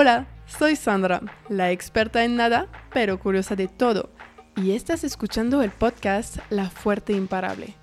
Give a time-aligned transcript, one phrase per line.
[0.00, 4.10] Hola, soy Sandra, la experta en nada, pero curiosa de todo,
[4.54, 7.74] y estás escuchando el podcast La Fuerte Imparable.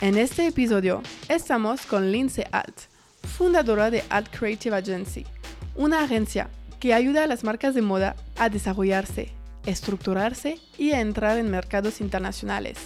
[0.00, 2.82] En este episodio estamos con Lindsay Alt,
[3.24, 5.26] fundadora de Alt Creative Agency,
[5.74, 9.32] una agencia que ayuda a las marcas de moda a desarrollarse,
[9.66, 12.78] estructurarse y a entrar en mercados internacionales.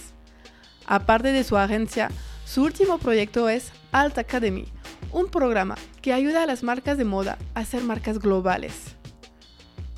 [0.87, 2.09] Aparte de su agencia,
[2.45, 4.65] su último proyecto es Alt Academy,
[5.11, 8.95] un programa que ayuda a las marcas de moda a ser marcas globales.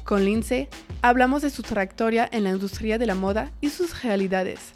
[0.03, 0.67] Con Lindsay
[1.01, 4.73] hablamos de su trayectoria en la industria de la moda y sus realidades,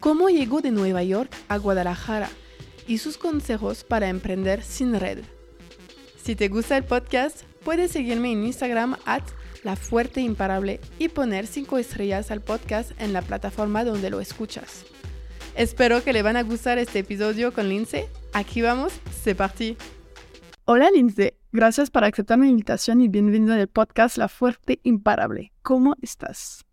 [0.00, 2.28] cómo llegó de Nueva York a Guadalajara
[2.86, 5.24] y sus consejos para emprender sin red.
[6.22, 9.22] Si te gusta el podcast, puedes seguirme en Instagram at
[9.64, 14.84] La Fuerte Imparable y poner 5 estrellas al podcast en la plataforma donde lo escuchas.
[15.56, 18.04] Espero que le van a gustar este episodio con Lindsay.
[18.34, 19.74] Aquí vamos, c'est parti.
[20.66, 25.54] Hola Lindsay, gracias por aceptar mi invitación y bienvenido al podcast La Fuerte Imparable.
[25.62, 26.66] ¿Cómo estás?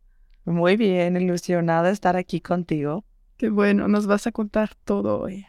[0.44, 3.06] Muy bien, ilusionada de estar aquí contigo.
[3.38, 5.46] Qué bueno, nos vas a contar todo hoy.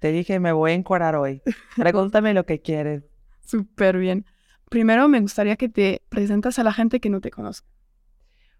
[0.00, 1.42] Te dije, me voy a encuadrar hoy.
[1.76, 3.04] Pregúntame lo que quieres.
[3.44, 4.26] Súper bien.
[4.68, 7.68] Primero me gustaría que te presentas a la gente que no te conozca.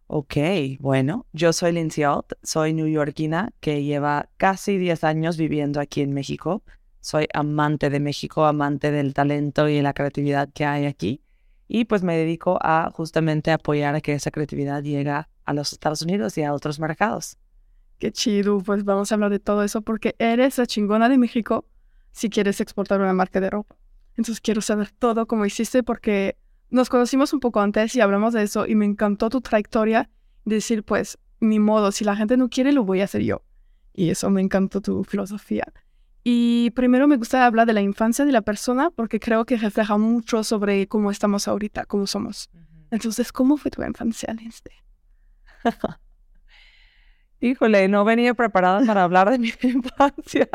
[0.07, 0.37] Ok,
[0.81, 6.13] bueno, yo soy Lindsay Alt, soy neoyorquina que lleva casi 10 años viviendo aquí en
[6.13, 6.63] México.
[7.01, 11.23] Soy amante de México, amante del talento y la creatividad que hay aquí.
[11.69, 16.03] Y pues me dedico a justamente apoyar a que esa creatividad llegue a los Estados
[16.03, 17.39] Unidos y a otros mercados.
[17.99, 21.65] Qué chido, pues vamos a hablar de todo eso porque eres la chingona de México
[22.13, 23.77] si quieres exportar una marca de ropa.
[24.17, 26.37] Entonces quiero saber todo cómo hiciste porque
[26.75, 30.11] nos conocimos un poco antes y hablamos de eso y me encantó tu trayectoria
[30.45, 33.43] decir, pues, ni modo, si la gente no quiere, lo voy a hacer yo.
[33.93, 35.73] Y eso me encantó tu filosofía.
[36.25, 39.99] Y primero me gusta hablar de la infancia de la persona porque creo que refleja
[39.99, 42.51] mucho sobre cómo estamos ahorita, cómo somos.
[42.91, 44.73] Entonces, ¿cómo fue tu infancia, Lindsay?
[47.41, 50.49] Híjole, no venía preparada para hablar de mi infancia.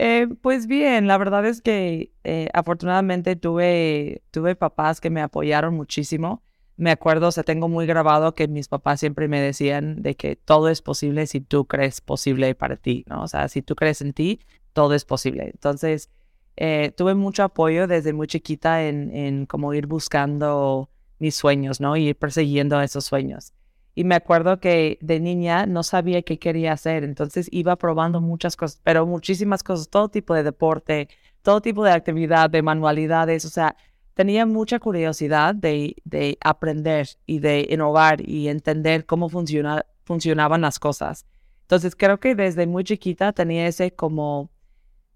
[0.00, 5.74] Eh, pues bien, la verdad es que eh, afortunadamente tuve, tuve papás que me apoyaron
[5.74, 6.44] muchísimo.
[6.76, 10.36] Me acuerdo, o sea, tengo muy grabado que mis papás siempre me decían de que
[10.36, 13.22] todo es posible si tú crees posible para ti, ¿no?
[13.24, 14.38] O sea, si tú crees en ti,
[14.72, 15.50] todo es posible.
[15.52, 16.10] Entonces,
[16.56, 21.96] eh, tuve mucho apoyo desde muy chiquita en, en como ir buscando mis sueños, ¿no?
[21.96, 23.52] Y ir persiguiendo esos sueños.
[23.98, 28.54] Y me acuerdo que de niña no sabía qué quería hacer, entonces iba probando muchas
[28.54, 31.08] cosas, pero muchísimas cosas, todo tipo de deporte,
[31.42, 33.74] todo tipo de actividad, de manualidades, o sea,
[34.14, 40.78] tenía mucha curiosidad de, de aprender y de innovar y entender cómo funciona, funcionaban las
[40.78, 41.26] cosas.
[41.62, 44.48] Entonces creo que desde muy chiquita tenía ese como,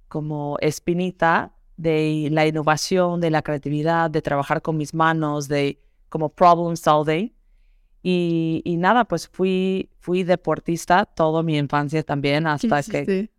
[0.08, 5.78] como espinita de la innovación, de la creatividad, de trabajar con mis manos, de
[6.08, 7.32] como problem solving.
[8.02, 13.30] Y, y, nada, pues fui, fui deportista toda mi infancia también hasta que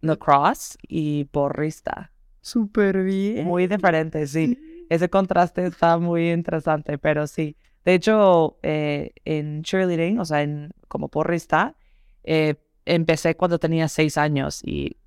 [0.00, 2.12] lacrosse y porrista.
[2.40, 3.46] Súper bien.
[3.46, 4.58] Muy diferente, sí.
[4.88, 7.56] Ese contraste está muy interesante, pero sí.
[7.84, 11.74] De hecho, eh, en cheerleading, o sea, en, como porrista,
[12.22, 12.54] eh,
[12.84, 14.98] empecé cuando tenía seis años y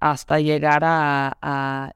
[0.00, 1.92] hasta llegar a, a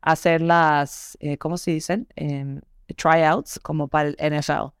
[0.00, 2.06] hacer las, eh, ¿cómo se dicen?
[2.14, 2.60] Em,
[2.96, 4.77] tryouts como para el NFL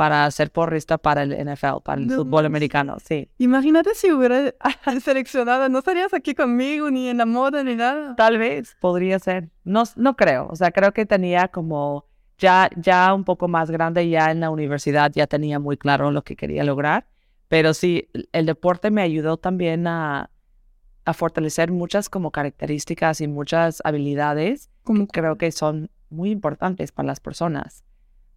[0.00, 3.28] para ser porrista para el NFL, para el fútbol americano, sí.
[3.36, 4.54] Imagínate si hubiera
[5.04, 8.16] seleccionado, no estarías aquí conmigo ni en la moda ni nada.
[8.16, 9.50] Tal vez, podría ser.
[9.62, 12.06] No, no creo, o sea, creo que tenía como
[12.38, 16.24] ya, ya un poco más grande, ya en la universidad ya tenía muy claro lo
[16.24, 17.06] que quería lograr,
[17.48, 20.30] pero sí, el deporte me ayudó también a,
[21.04, 27.08] a fortalecer muchas como características y muchas habilidades que creo que son muy importantes para
[27.08, 27.84] las personas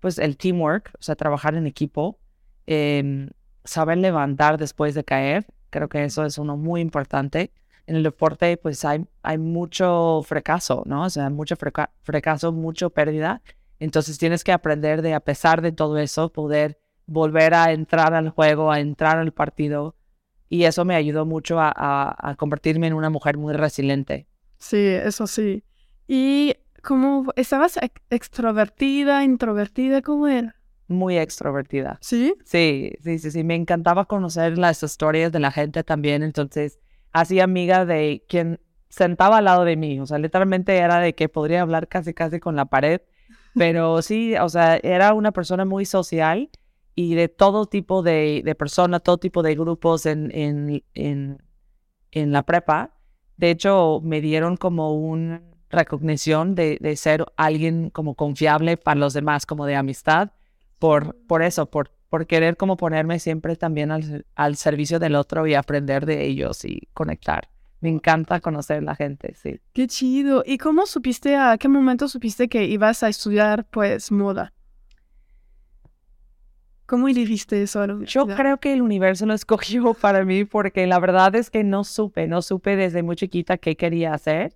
[0.03, 2.19] pues el teamwork, o sea, trabajar en equipo,
[2.67, 3.29] eh,
[3.63, 7.53] saber levantar después de caer, creo que eso es uno muy importante.
[7.87, 11.05] En el deporte, pues hay, hay mucho fracaso, ¿no?
[11.05, 11.55] O sea, mucho
[12.01, 13.41] fracaso, mucho pérdida.
[13.79, 18.27] Entonces tienes que aprender de, a pesar de todo eso, poder volver a entrar al
[18.27, 19.95] juego, a entrar al partido.
[20.49, 24.27] Y eso me ayudó mucho a, a, a convertirme en una mujer muy resiliente.
[24.57, 25.63] Sí, eso sí.
[26.09, 30.01] Y ¿Cómo estabas extrovertida, introvertida?
[30.01, 30.57] ¿Cómo era?
[30.89, 31.97] Muy extrovertida.
[32.01, 32.35] ¿Sí?
[32.43, 33.43] Sí, sí, sí, sí.
[33.45, 36.23] Me encantaba conocer las historias de la gente también.
[36.23, 36.79] Entonces,
[37.13, 38.59] hacía amiga de quien
[38.89, 39.97] sentaba al lado de mí.
[40.01, 42.99] O sea, literalmente era de que podría hablar casi, casi con la pared.
[43.55, 46.49] Pero sí, o sea, era una persona muy social
[46.95, 51.41] y de todo tipo de, de personas, todo tipo de grupos en, en, en,
[52.11, 52.93] en la prepa.
[53.37, 59.13] De hecho, me dieron como un recognición de, de ser alguien como confiable para los
[59.13, 60.31] demás, como de amistad,
[60.79, 65.45] por, por eso, por, por querer como ponerme siempre también al, al servicio del otro
[65.47, 67.49] y aprender de ellos y conectar.
[67.81, 69.59] Me encanta conocer la gente, sí.
[69.73, 70.41] Qué chido.
[70.45, 74.53] ¿Y cómo supiste, a qué momento supiste que ibas a estudiar, pues, moda?
[76.85, 78.01] ¿Cómo elegiste eso?
[78.03, 81.83] Yo creo que el universo lo escogió para mí porque la verdad es que no
[81.83, 84.55] supe, no supe desde muy chiquita qué quería hacer,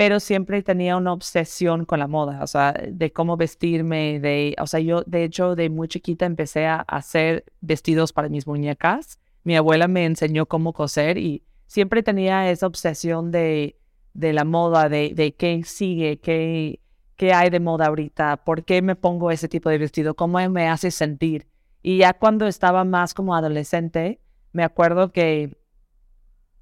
[0.00, 4.66] pero siempre tenía una obsesión con la moda, o sea, de cómo vestirme, de, o
[4.66, 9.18] sea, yo de hecho de muy chiquita empecé a hacer vestidos para mis muñecas.
[9.44, 13.78] Mi abuela me enseñó cómo coser y siempre tenía esa obsesión de,
[14.14, 16.80] de la moda, de, de qué sigue, qué,
[17.16, 20.66] qué hay de moda ahorita, por qué me pongo ese tipo de vestido, cómo me
[20.66, 21.46] hace sentir.
[21.82, 24.18] Y ya cuando estaba más como adolescente,
[24.52, 25.58] me acuerdo que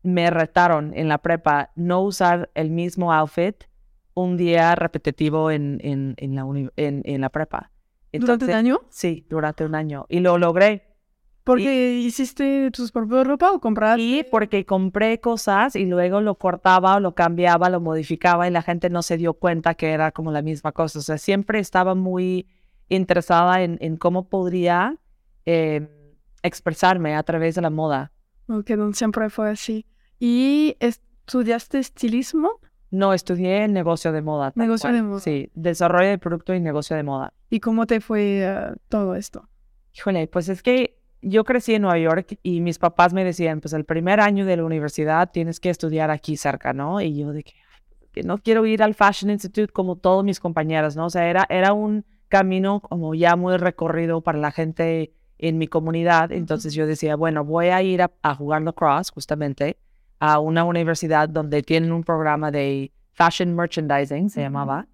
[0.02, 3.64] me retaron en la prepa no usar el mismo outfit
[4.14, 7.70] un día repetitivo en, en, en la, uni- en, en la prepa.
[8.12, 8.80] ¿Durante un año?
[8.88, 10.06] Sí, durante un año.
[10.08, 10.84] Y lo logré.
[11.44, 14.02] ¿Porque hiciste tus propias ropa o compraste?
[14.02, 18.90] Y porque compré cosas y luego lo cortaba, lo cambiaba, lo modificaba y la gente
[18.90, 20.98] no se dio cuenta que era como la misma cosa.
[20.98, 22.48] O sea, siempre estaba muy
[22.88, 24.96] interesada en, en cómo podría
[25.46, 25.88] eh,
[26.42, 28.12] expresarme a través de la moda.
[28.48, 29.86] Ok, no siempre fue así.
[30.18, 32.60] ¿Y estudiaste estilismo?
[32.90, 34.52] No, estudié negocio de moda.
[34.54, 34.94] Negocio cual.
[34.96, 35.20] de moda.
[35.20, 37.34] Sí, desarrollo de producto y negocio de moda.
[37.50, 39.48] ¿Y cómo te fue eh, todo esto?
[39.94, 43.74] Híjole, pues es que yo crecí en Nueva York y mis papás me decían, pues
[43.74, 47.00] el primer año de la universidad tienes que estudiar aquí cerca, ¿no?
[47.00, 50.40] Y yo de que, "Ay, que no quiero ir al Fashion Institute como todos mis
[50.40, 51.06] compañeros, ¿no?
[51.06, 55.68] O sea, era, era un camino como ya muy recorrido para la gente en mi
[55.68, 56.32] comunidad.
[56.32, 59.78] Entonces yo decía, bueno, voy a ir a, a jugar lacrosse justamente
[60.18, 64.86] a una universidad donde tienen un programa de fashion merchandising, se llamaba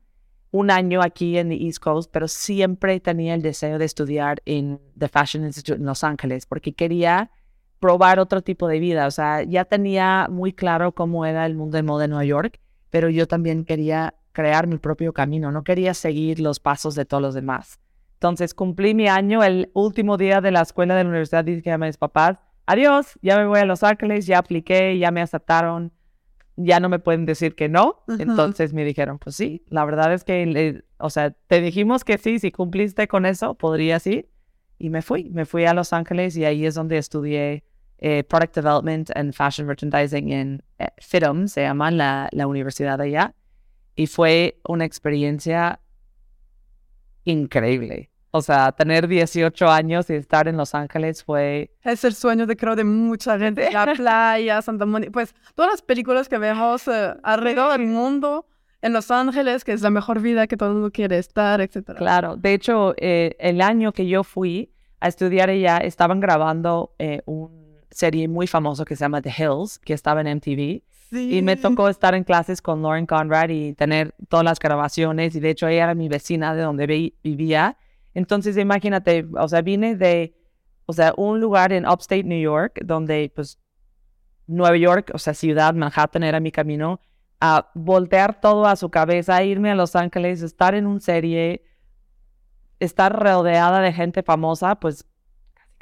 [0.55, 4.81] un año aquí en the East Coast, pero siempre tenía el deseo de estudiar en
[4.97, 7.33] The Fashion Institute en Los Ángeles porque quería
[7.81, 9.09] probar otro tipo de vida.
[9.09, 12.61] O sea, ya tenía muy claro cómo era el mundo de moda en Nueva York,
[12.91, 17.23] pero yo también quería crear mi propio camino, no quería seguir los pasos de todos
[17.23, 17.81] los demás.
[18.15, 21.79] Entonces cumplí mi año, el último día de la escuela de la universidad, dije a
[21.79, 25.93] mis papás, adiós, ya me voy a Los Ángeles, ya apliqué, ya me aceptaron,
[26.57, 28.03] ya no me pueden decir que no.
[28.23, 32.17] Entonces me dijeron, pues sí, la verdad es que, le- o sea, te dijimos que
[32.17, 34.31] sí, si cumpliste con eso, podrías ir.
[34.79, 37.65] Y me fui, me fui a Los Ángeles y ahí es donde estudié
[37.99, 43.05] eh, Product Development and Fashion Merchandising en eh, FITM, se llama la, la universidad de
[43.05, 43.35] allá.
[43.97, 45.81] Y fue una experiencia
[47.25, 48.11] increíble.
[48.31, 52.57] O sea, tener 18 años y estar en Los Ángeles fue Es el sueño de
[52.57, 53.71] creo de mucha gente.
[53.71, 58.47] La playa, Santa Mónica, pues todas las películas que vemos eh, alrededor del mundo,
[58.83, 61.97] en Los Ángeles, que es la mejor vida que todo el mundo quiere estar, etcétera.
[61.97, 64.71] Claro, de hecho, eh, el año que yo fui
[65.01, 67.55] a estudiar allá, estaban grabando eh, una
[67.91, 71.39] serie muy famosa que se llama The Hills, que estaba en MTV, Sí.
[71.39, 75.41] y me tocó estar en clases con Lauren Conrad y tener todas las grabaciones, y
[75.41, 77.77] de hecho ella era mi vecina de donde vi- vivía.
[78.15, 80.35] Entonces, imagínate, o sea, vine de,
[80.87, 83.59] o sea, un lugar en Upstate New York, donde, pues,
[84.47, 87.01] Nueva York, o sea, ciudad, Manhattan era mi camino,
[87.41, 91.65] a voltear todo a su cabeza, irme a Los Ángeles, estar en una serie,
[92.81, 95.07] estar rodeada de gente famosa, pues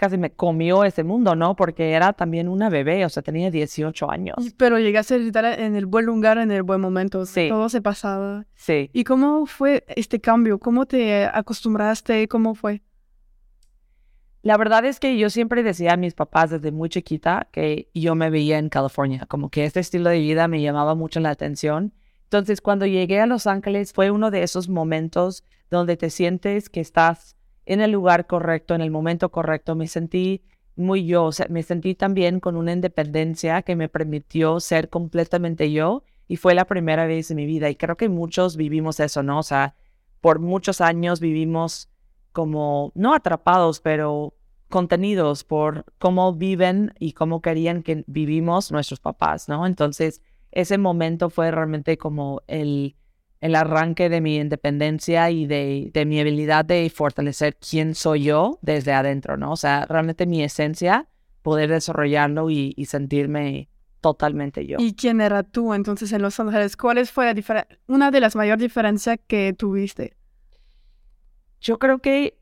[0.02, 1.54] casi me comió ese mundo, ¿no?
[1.54, 4.34] Porque era también una bebé, o sea, tenía 18 años.
[4.56, 7.24] Pero llegaste a estar en el buen lugar, en el buen momento.
[7.24, 7.46] Sí.
[7.48, 8.44] Todo se pasaba.
[8.56, 8.90] Sí.
[8.92, 10.58] ¿Y cómo fue este cambio?
[10.58, 12.26] ¿Cómo te acostumbraste?
[12.26, 12.82] ¿Cómo fue?
[14.42, 18.16] La verdad es que yo siempre decía a mis papás desde muy chiquita que yo
[18.16, 21.94] me veía en California, como que este estilo de vida me llamaba mucho la atención.
[22.24, 26.80] Entonces, cuando llegué a Los Ángeles fue uno de esos momentos donde te sientes que
[26.80, 29.74] estás en el lugar correcto, en el momento correcto.
[29.74, 30.42] Me sentí
[30.76, 35.70] muy yo, o sea, me sentí también con una independencia que me permitió ser completamente
[35.70, 37.68] yo y fue la primera vez en mi vida.
[37.70, 39.38] Y creo que muchos vivimos eso, ¿no?
[39.38, 39.74] O sea,
[40.20, 41.90] por muchos años vivimos
[42.32, 44.34] como, no atrapados, pero
[44.68, 49.66] contenidos por cómo viven y cómo querían que vivimos nuestros papás, ¿no?
[49.66, 52.96] Entonces, ese momento fue realmente como el,
[53.42, 58.60] el arranque de mi independencia y de, de mi habilidad de fortalecer quién soy yo
[58.62, 59.50] desde adentro, ¿no?
[59.50, 61.08] O sea, realmente mi esencia,
[61.42, 63.68] poder desarrollarlo y, y sentirme
[64.00, 64.76] totalmente yo.
[64.78, 66.76] ¿Y quién era tú entonces en Los Ángeles?
[66.76, 70.16] ¿Cuál fue la una de las mayores diferencias que tuviste?
[71.60, 72.38] Yo creo que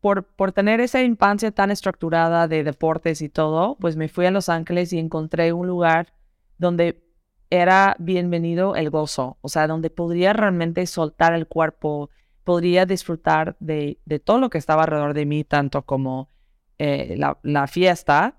[0.00, 4.32] por, por tener esa infancia tan estructurada de deportes y todo, pues me fui a
[4.32, 6.12] Los Ángeles y encontré un lugar
[6.58, 7.05] donde
[7.50, 12.10] era bienvenido el gozo, o sea, donde podría realmente soltar el cuerpo,
[12.44, 16.30] podría disfrutar de, de todo lo que estaba alrededor de mí, tanto como
[16.78, 18.36] eh, la, la fiesta,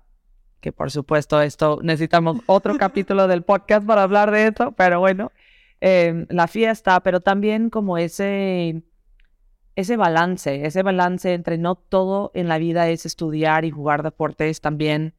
[0.60, 5.32] que por supuesto esto necesitamos otro capítulo del podcast para hablar de esto, pero bueno,
[5.80, 8.82] eh, la fiesta, pero también como ese,
[9.76, 14.60] ese balance, ese balance entre no todo en la vida es estudiar y jugar deportes,
[14.60, 15.14] también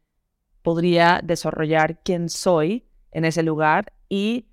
[0.62, 4.46] podría desarrollar quién soy en ese lugar y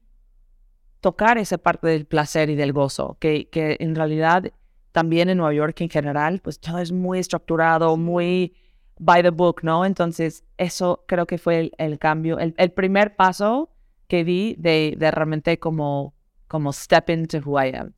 [1.01, 4.53] tocar esa parte del placer y del gozo, que, que en realidad
[4.93, 8.55] también en Nueva York en general, pues todo es muy estructurado, muy
[8.99, 9.85] by the book, ¿no?
[9.85, 13.71] Entonces, eso creo que fue el, cambio, el, el, primer paso
[14.09, 16.15] que di de, de, realmente como,
[16.49, 17.93] como step into who I am.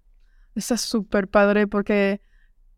[0.54, 2.20] Está súper padre porque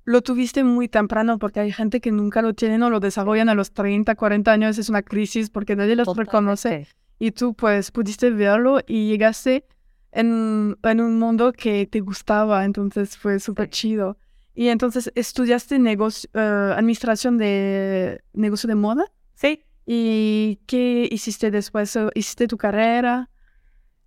[0.04, 3.54] lo tuviste muy temprano, porque hay gente que nunca lo tienen o lo desarrollan a
[3.54, 6.88] los 30, 40 años, es una crisis porque nadie los reconoce
[7.20, 9.66] y tú pues pudiste verlo y llegaste
[10.10, 14.16] en, en un mundo que te gustaba, entonces fue súper chido.
[14.54, 19.04] Y entonces estudiaste negocio, uh, administración de negocio de moda.
[19.34, 19.62] Sí.
[19.86, 21.96] ¿Y qué hiciste después?
[22.14, 23.30] ¿Hiciste tu carrera?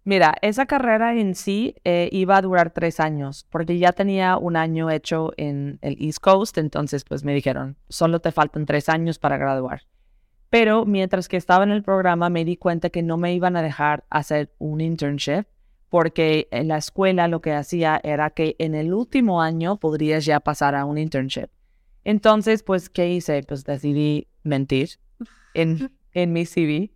[0.06, 4.58] Mira, esa carrera en sí eh, iba a durar tres años, porque ya tenía un
[4.58, 9.18] año hecho en el East Coast, entonces pues me dijeron, solo te faltan tres años
[9.18, 9.84] para graduar.
[10.54, 13.64] Pero mientras que estaba en el programa me di cuenta que no me iban a
[13.64, 15.48] dejar hacer un internship,
[15.90, 20.42] porque en la escuela lo que hacía era que en el último año podrías ya
[20.42, 21.48] pasar a un internship.
[22.04, 23.42] Entonces, pues, ¿qué hice?
[23.42, 25.00] Pues decidí mentir
[25.56, 26.92] en, en mi CV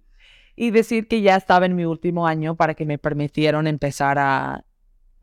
[0.55, 4.65] y decir que ya estaba en mi último año para que me permitieran empezar a,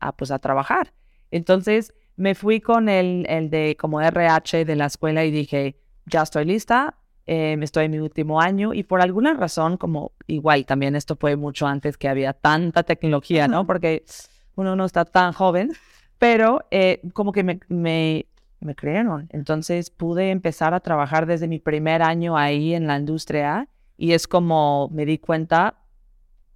[0.01, 0.91] a, pues, a trabajar.
[1.31, 6.23] Entonces, me fui con el, el de como RH de la escuela y dije, ya
[6.23, 10.95] estoy lista, eh, estoy en mi último año y por alguna razón, como igual también
[10.95, 13.65] esto fue mucho antes que había tanta tecnología, ¿no?
[13.65, 14.05] Porque
[14.55, 15.71] uno no está tan joven,
[16.19, 18.27] pero eh, como que me, me,
[18.59, 19.27] me creyeron.
[19.31, 24.27] Entonces pude empezar a trabajar desde mi primer año ahí en la industria y es
[24.27, 25.81] como me di cuenta.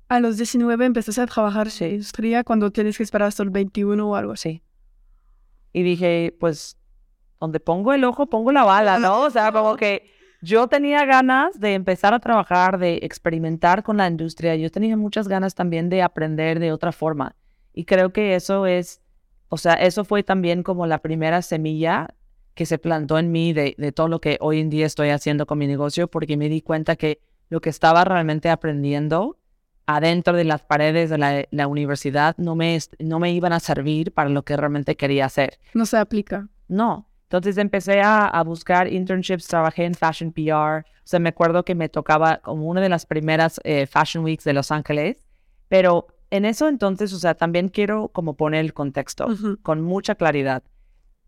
[0.07, 3.49] A los 19 empezaste a trabajar en la industria cuando tienes que esperar hasta el
[3.49, 4.63] 21 o algo así.
[5.71, 6.77] Y dije, pues,
[7.39, 9.21] donde pongo el ojo, pongo la bala, ¿no?
[9.21, 14.07] O sea, como que yo tenía ganas de empezar a trabajar, de experimentar con la
[14.07, 14.55] industria.
[14.55, 17.35] Yo tenía muchas ganas también de aprender de otra forma.
[17.73, 19.01] Y creo que eso es,
[19.49, 22.15] o sea, eso fue también como la primera semilla
[22.53, 25.57] que se plantó en mí de, todo lo que hoy en día estoy haciendo con
[25.57, 29.37] mi negocio, porque me di cuenta que lo que estaba realmente aprendiendo
[29.85, 34.13] adentro de las paredes de la, la universidad no me, no me iban a servir
[34.13, 35.59] para lo que realmente quería hacer.
[35.73, 36.47] No se aplica.
[36.67, 40.79] No, entonces empecé a, buscar internships, trabajé en Fashion PR.
[40.79, 44.43] O sea, me acuerdo que me tocaba como una de las primeras eh, Fashion Weeks
[44.45, 45.23] de Los Ángeles.
[45.67, 49.27] Pero en eso entonces, o sea, también quiero como poner el contexto
[49.61, 50.63] con mucha claridad.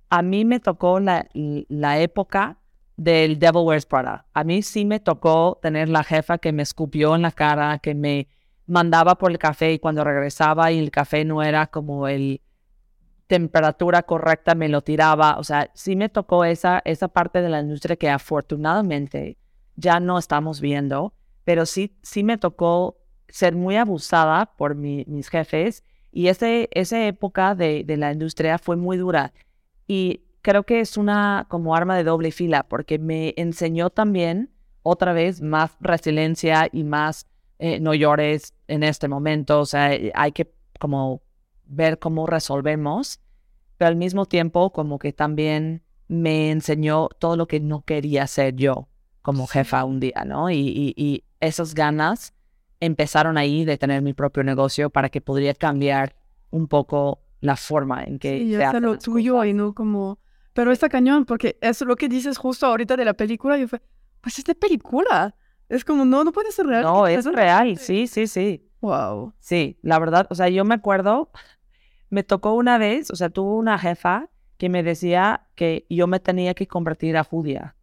[0.09, 2.57] A mí me tocó la, la época
[2.97, 4.25] del Devil Wears Prada.
[4.33, 7.93] A mí sí me tocó tener la jefa que me escupió en la cara, que
[7.93, 8.27] me
[8.65, 12.41] mandaba por el café y cuando regresaba y el café no era como el
[13.31, 15.37] temperatura correcta me lo tiraba.
[15.37, 19.37] O sea, sí me tocó esa, esa parte de la industria que afortunadamente
[19.77, 21.13] ya no estamos viendo,
[21.45, 22.97] pero sí, sí me tocó
[23.29, 28.75] ser muy abusada por mis jefes y ese, esa época de, de, la industria fue
[28.75, 29.31] muy dura.
[29.87, 34.49] Y creo que es una como arma de doble fila porque me enseñó también
[34.83, 37.27] otra vez más resiliencia y más
[37.59, 39.61] eh, no llores en este momento.
[39.61, 41.21] O sea, hay que como
[41.71, 43.19] ver cómo resolvemos,
[43.77, 48.55] pero al mismo tiempo como que también me enseñó todo lo que no quería hacer
[48.55, 48.89] yo
[49.21, 50.49] como jefa un día, ¿no?
[50.49, 52.35] Y, y, esas ganas
[52.79, 56.15] empezaron ahí de tener mi propio negocio para que podría cambiar
[56.51, 60.19] un poco la forma en que sí, se lo tuyo y no como
[60.53, 63.81] pero está cañón porque eso lo que dices justo ahorita de la película yo fue
[64.21, 65.33] pues es de película
[65.67, 68.69] es como no no puede ser real no es real sí sí sí.
[68.81, 71.31] Wow sí la verdad o sea yo me acuerdo
[72.11, 76.19] me tocó una vez, o sea, tuve una jefa que me decía que yo me
[76.19, 77.75] tenía que convertir a judía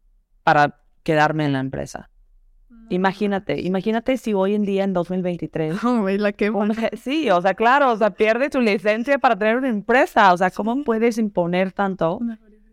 [0.45, 2.11] para quedarme en la empresa.
[2.91, 5.83] Imagínate, imagínate si hoy en día en 2023.
[5.83, 6.53] Oh, la que
[6.97, 10.51] Sí, o sea, claro, o sea, pierde tu licencia para tener una empresa, o sea,
[10.51, 12.21] ¿cómo puedes imponer tanto?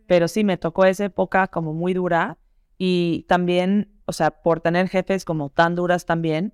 [0.06, 2.38] Pero sí, me tocó esa época como muy dura
[2.78, 6.52] y también, o sea, por tener jefes como tan duras también,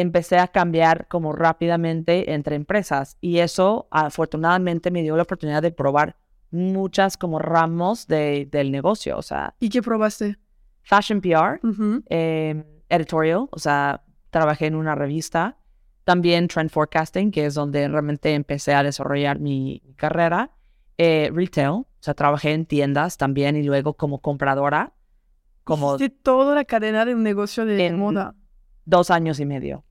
[0.00, 5.72] empecé a cambiar como rápidamente entre empresas y eso afortunadamente me dio la oportunidad de
[5.72, 6.16] probar
[6.52, 9.54] muchas como ramos de, del negocio, o sea.
[9.58, 10.38] ¿Y qué probaste?
[10.82, 11.60] Fashion PR,
[12.08, 15.58] em, editorial, o sea, trabajé en una revista,
[16.04, 20.52] también trend forecasting, que es donde realmente empecé a desarrollar mi, carrera,
[20.96, 24.94] eh, retail, o sea, trabajé en tiendas también y luego como compradora.
[25.64, 28.36] Como Hiciste toda la cadena de un negocio de moda.
[28.86, 29.84] Dos años y medio.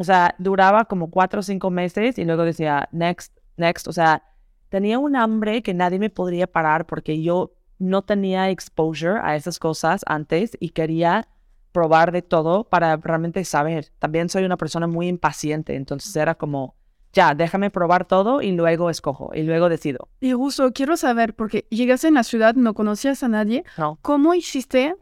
[0.00, 3.86] O sea, duraba como cuatro o cinco meses y luego decía, next, next.
[3.86, 4.22] O sea,
[4.70, 9.58] tenía un hambre que nadie me podría parar porque yo no tenía exposure a esas
[9.58, 11.28] cosas antes y quería
[11.72, 13.92] probar de todo para realmente saber.
[13.98, 16.76] También soy una persona muy impaciente, entonces era como,
[17.12, 20.08] ya, déjame probar todo y luego escojo y luego decido.
[20.18, 23.98] Y justo quiero saber, porque llegaste en la ciudad, no conocías a nadie, no.
[24.00, 24.96] ¿cómo hiciste?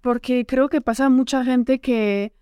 [0.00, 2.32] Porque creo que pasa mucha gente que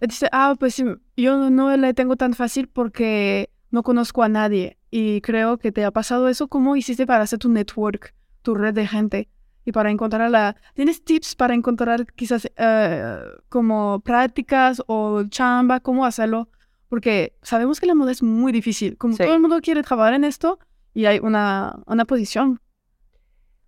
[0.00, 0.82] dice, ah, pues
[1.16, 4.78] yo no le tengo tan fácil porque no conozco a nadie.
[4.90, 6.48] Y creo que te ha pasado eso.
[6.48, 9.28] ¿Cómo hiciste para hacer tu network, tu red de gente?
[9.66, 10.56] y para encontrar la...
[10.74, 16.48] ¿Tienes tips para encontrar quizás eh, como prácticas o chamba, cómo hacerlo?
[16.88, 18.96] Porque sabemos que la moda es muy difícil.
[18.96, 20.60] Como todo el mundo quiere trabajar en esto
[20.94, 22.60] y hay una, una posición.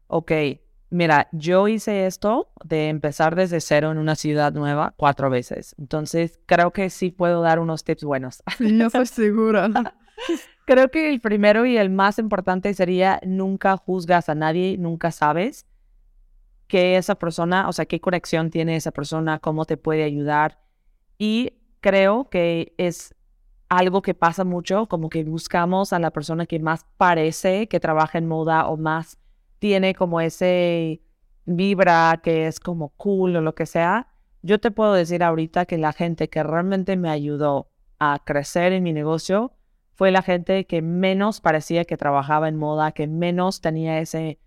[0.06, 0.30] Ok,
[0.90, 5.74] mira, yo hice esto de empezar desde cero en una ciudad nueva cuatro veces.
[5.78, 8.42] Entonces, creo que sí puedo dar unos tips buenos.
[8.58, 9.70] Yo estoy segura.
[10.66, 15.66] creo que el primero y el más importante sería nunca juzgas a nadie, nunca sabes
[16.66, 20.60] qué esa persona, o sea, qué conexión tiene esa persona, cómo te puede ayudar.
[21.16, 23.14] Y creo que es
[23.68, 28.18] algo que pasa mucho, como que buscamos a la persona que más parece que trabaja
[28.18, 29.18] en moda o más
[29.58, 31.02] tiene como ese
[31.44, 34.08] vibra que es como cool o lo que sea.
[34.42, 38.82] Yo te puedo decir ahorita que la gente que realmente me ayudó a crecer en
[38.82, 39.52] mi negocio
[39.94, 44.38] fue la gente que menos parecía que trabajaba en moda, que menos tenía ese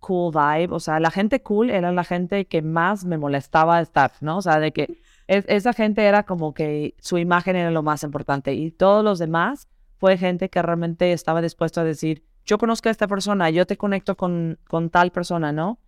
[0.00, 0.74] cool vibe.
[0.74, 4.38] O sea, la gente cool era la gente que más me molestaba estar, ¿no?
[4.38, 4.98] O sea, de que
[5.28, 9.68] esa gente era como que su imagen era lo más importante y todos los demás
[9.98, 13.76] fue gente que realmente estaba dispuesto a decir, yo conozco a esta persona, yo te
[13.76, 15.78] conecto con, con tal persona, ¿no?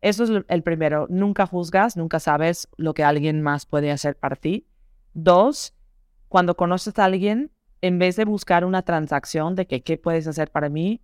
[0.00, 4.36] Eso es el primero, nunca juzgas, nunca sabes lo que alguien más puede hacer para
[4.36, 4.68] ti.
[5.12, 5.74] Dos,
[6.28, 10.52] cuando conoces a alguien, en vez de buscar una transacción de que qué puedes hacer
[10.52, 11.02] para mí,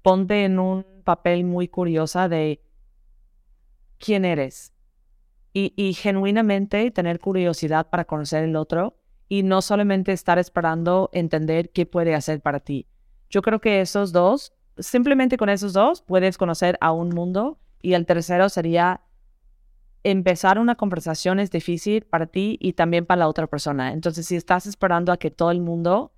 [0.00, 2.62] ponte en un papel muy curiosa de
[3.98, 4.72] quién eres
[5.52, 8.96] y, y genuinamente tener curiosidad para conocer el otro
[9.28, 12.86] y no solamente estar esperando entender qué puede hacer para ti.
[13.30, 17.94] Yo creo que esos dos, simplemente con esos dos, puedes conocer a un mundo y
[17.94, 19.02] el tercero sería
[20.04, 23.92] empezar una conversación es difícil para ti y también para la otra persona.
[23.92, 26.12] Entonces, si estás esperando a que todo el mundo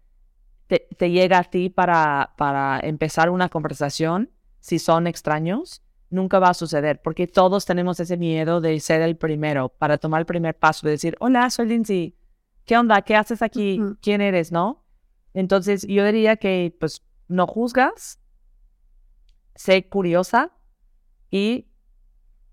[0.66, 6.55] te, llega a ti para, para empezar una conversación, si son extraños, nunca va a
[6.55, 10.87] suceder, porque todos tenemos ese miedo de ser el primero, para tomar el primer paso,
[10.87, 12.14] de decir, hola, soy Lindsay,
[12.66, 13.03] ¿qué onda?
[13.03, 13.81] ¿Qué haces aquí?
[14.01, 14.53] ¿Quién eres?
[14.53, 14.85] ¿No?
[15.35, 18.19] Entonces, yo diría que, pues, no juzgas,
[19.55, 20.53] sé curiosa
[21.31, 21.69] y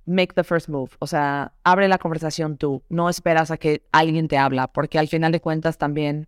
[0.06, 0.92] make the first move.
[1.00, 5.08] O sea, abre la conversación tú, no esperas a que alguien te habla, porque al
[5.08, 6.28] final de cuentas también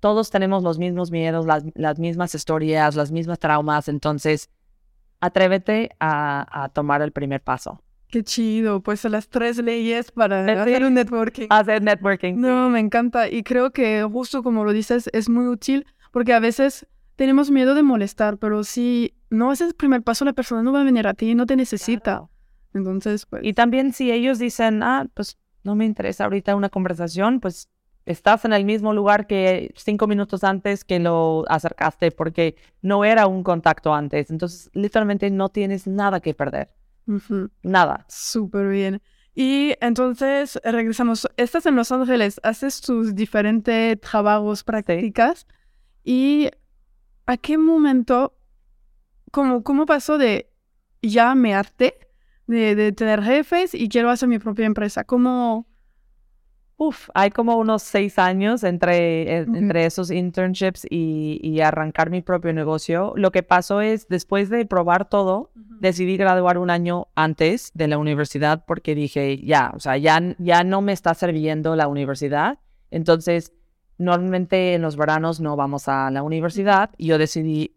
[0.00, 4.50] todos tenemos los mismos miedos, las, mismas historias, las mismas traumas, entonces
[5.20, 7.82] atrévete a, tomar el primer paso.
[8.08, 11.48] Qué chido, pues las tres leyes para hacer un networking.
[11.50, 12.34] Hacer networking.
[12.36, 16.40] No, me encanta y creo que justo como lo dices es muy útil porque a
[16.40, 20.72] veces tenemos miedo de molestar, pero si no haces el primer paso la persona no
[20.72, 22.28] va a venir a ti, no te necesita.
[22.74, 23.42] Entonces, pues...
[23.44, 27.68] Y también si ellos dicen, ah, pues no me interesa ahorita una conversación, pues
[28.04, 33.26] estás en el mismo lugar que cinco minutos antes que lo acercaste porque no era
[33.26, 34.30] un contacto antes.
[34.30, 36.75] Entonces, literalmente no tienes nada que perder.
[37.62, 38.04] Nada.
[38.08, 39.02] Súper bien.
[39.34, 41.28] Y entonces regresamos.
[41.36, 45.46] Estás en Los Ángeles, haces tus diferentes trabajos, prácticas.
[46.04, 46.48] ¿Y
[47.26, 48.38] a qué momento,
[49.30, 50.50] cómo, cómo pasó de
[51.02, 51.98] ya me harté
[52.46, 55.04] de, de tener jefes y quiero hacer mi propia empresa?
[55.04, 55.66] ¿Cómo,
[56.78, 62.52] Uf, hay como unos seis años entre, eh, entre esos internships y, arrancar mi propio
[62.52, 63.14] negocio.
[63.16, 67.96] Lo que pasó es, después de probar todo, decidí graduar un año antes de la
[67.96, 72.58] universidad porque dije, ya, o sea, ya, ya no me está sirviendo la universidad.
[72.90, 73.54] Entonces,
[73.96, 77.74] normalmente en los veranos no vamos a la universidad y yo decidí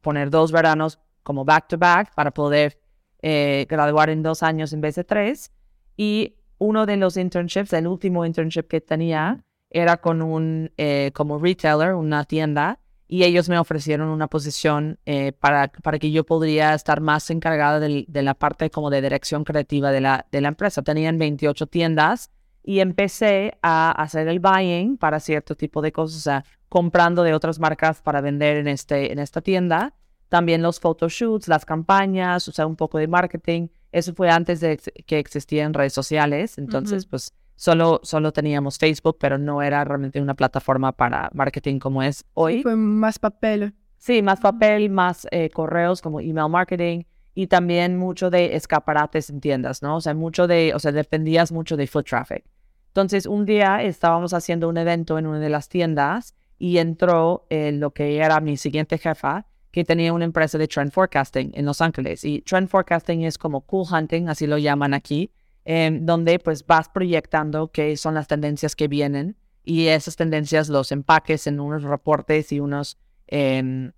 [0.00, 2.78] poner dos veranos como back to back para poder
[3.20, 5.50] eh, graduar en dos años en vez de tres.
[5.96, 11.38] Y uno de los internships, el último internship que tenía, era con un eh, como
[11.38, 16.74] retailer, una tienda, y ellos me ofrecieron una posición eh, para, para que yo podría
[16.74, 20.82] estar más encargada de, la parte como de dirección creativa de la, de la empresa.
[20.82, 22.30] Tenían 28 tiendas
[22.62, 27.32] y empecé a hacer el buying para cierto tipo de cosas, o sea, comprando de
[27.32, 29.94] otras marcas para vender en, este, en esta tienda.
[30.28, 33.68] También los photoshoots, las campañas, o sea, un poco de marketing.
[33.92, 36.58] Eso fue antes de que existieran redes sociales.
[36.58, 42.02] Entonces, pues solo, solo teníamos Facebook, pero no era realmente una plataforma para marketing como
[42.02, 42.62] es hoy.
[42.62, 43.74] Fue más papel.
[43.96, 47.02] Sí, más papel, más eh, correos como email marketing
[47.34, 49.96] y también mucho de escaparates en tiendas, ¿no?
[49.96, 52.44] O sea, mucho de, o sea, dependías mucho de foot traffic.
[52.88, 57.70] Entonces, un día estábamos haciendo un evento en una de las tiendas y entró eh,
[57.72, 59.46] lo que era mi siguiente jefa,
[59.78, 62.24] que tenía una empresa de trend forecasting en Los Ángeles.
[62.24, 65.30] Y trend forecasting es como cool hunting, así lo llaman aquí,
[65.64, 70.90] em, donde pues vas proyectando qué son las tendencias que vienen y esas tendencias los
[70.90, 73.92] empaques en unos reportes y unos em,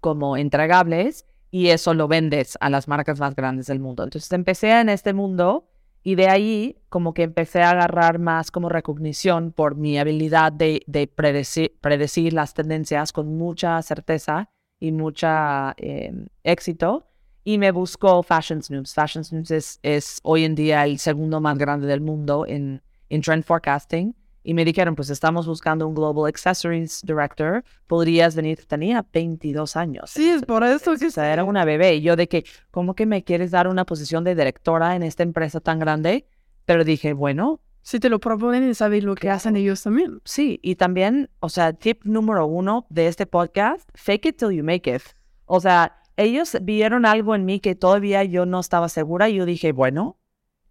[0.00, 4.04] como entregables y eso lo vendes a las marcas más grandes del mundo.
[4.04, 5.70] Entonces empecé en este mundo
[6.02, 11.10] y de ahí como que empecé a agarrar más como recognición por mi habilidad de,
[11.16, 17.06] predecir, las tendencias con mucha certeza y mucha em, éxito.
[17.44, 18.94] Y me buscó Fashion Snoops.
[18.94, 23.22] Fashion Snoops es, es, hoy en día el segundo más grande del mundo en, en
[23.22, 24.14] trend forecasting.
[24.42, 28.64] Y me dijeron, pues estamos buscando un Global Accessories Director, podrías venir.
[28.66, 30.10] Tenía 22 años.
[30.10, 31.06] Sí, es por eso que...
[31.06, 31.96] O sea, era una bebé.
[31.96, 35.22] Y yo de que, ¿cómo que me quieres dar una posición de directora en esta
[35.22, 36.26] empresa tan grande?
[36.64, 37.60] Pero dije, bueno.
[37.88, 40.20] Si te lo proponen y sabes lo que hacen ellos también.
[40.26, 44.62] Sí, y también, o sea, tip número uno de este podcast, fake it till you
[44.62, 45.00] make it.
[45.46, 49.46] O sea, ellos vieron algo en mí que todavía yo no estaba segura y yo
[49.46, 50.18] dije, bueno,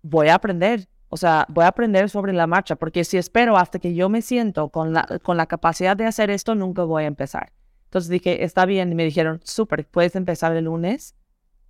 [0.04, 3.80] voy a aprender o sea, voy a aprender sobre la marcha, porque si espero hasta
[3.80, 7.08] que yo me siento con la, con la capacidad de hacer esto, nunca voy a
[7.08, 7.52] empezar.
[7.86, 8.92] Entonces dije, está bien.
[8.92, 11.16] Y me dijeron, súper, puedes empezar el lunes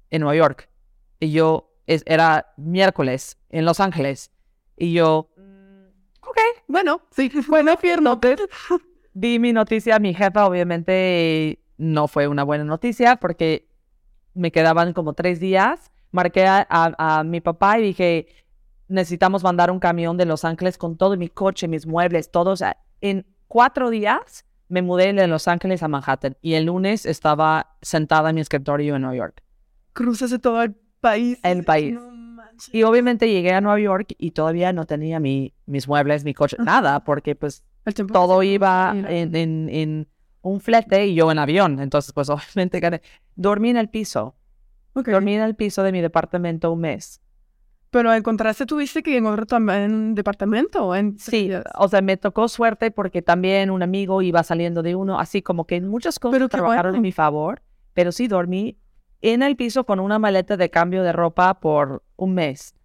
[0.09, 0.69] en Nueva York.
[1.21, 4.31] Y yo, era miércoles en Los Ángeles.
[4.77, 5.87] Y yo, mm,
[6.21, 6.37] ok,
[6.67, 8.19] bueno, sí, bueno, pierno.
[9.13, 13.67] Di mi noticia a mi jefa, obviamente no fue una buena noticia porque
[14.33, 15.91] me quedaban como tres días.
[16.11, 18.27] Marqué a mi papá y dije,
[18.87, 22.63] necesitamos mandar un camión de Los Ángeles con todo mi coche, mis muebles, todos.
[23.01, 28.29] En cuatro días me mudé de Los Ángeles a Manhattan y el lunes estaba sentada
[28.29, 29.43] en mi escritorio en Nueva York.
[29.93, 31.39] Cruzas todo el país.
[31.43, 31.97] El país.
[32.71, 36.57] Y obviamente llegué a Nueva York y todavía no tenía mi, mis muebles, mi coche,
[36.59, 37.63] nada, porque pues
[38.11, 40.07] todo iba en, en,
[40.41, 41.79] un flete y yo en avión.
[41.79, 43.01] Entonces, pues obviamente
[43.35, 44.35] dormí en el piso.
[44.93, 47.21] Dormí en el piso de mi departamento un mes.
[47.89, 52.91] Pero encontraste, tuviste que encontrar también un departamento en Sí, o sea, me tocó suerte
[52.91, 56.95] porque también un amigo iba saliendo de uno, así como que muchas cosas pero trabajaron
[56.95, 57.61] en mi favor,
[57.93, 58.77] pero sí dormí
[59.21, 62.75] en el piso con una maleta de cambio de ropa por un mes.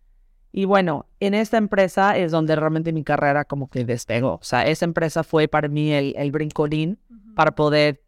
[0.52, 4.34] Y bueno, en esta empresa es donde realmente mi carrera como que despegó.
[4.34, 6.98] O sea, esa empresa fue para mí el, el brincolín
[7.34, 8.02] para poder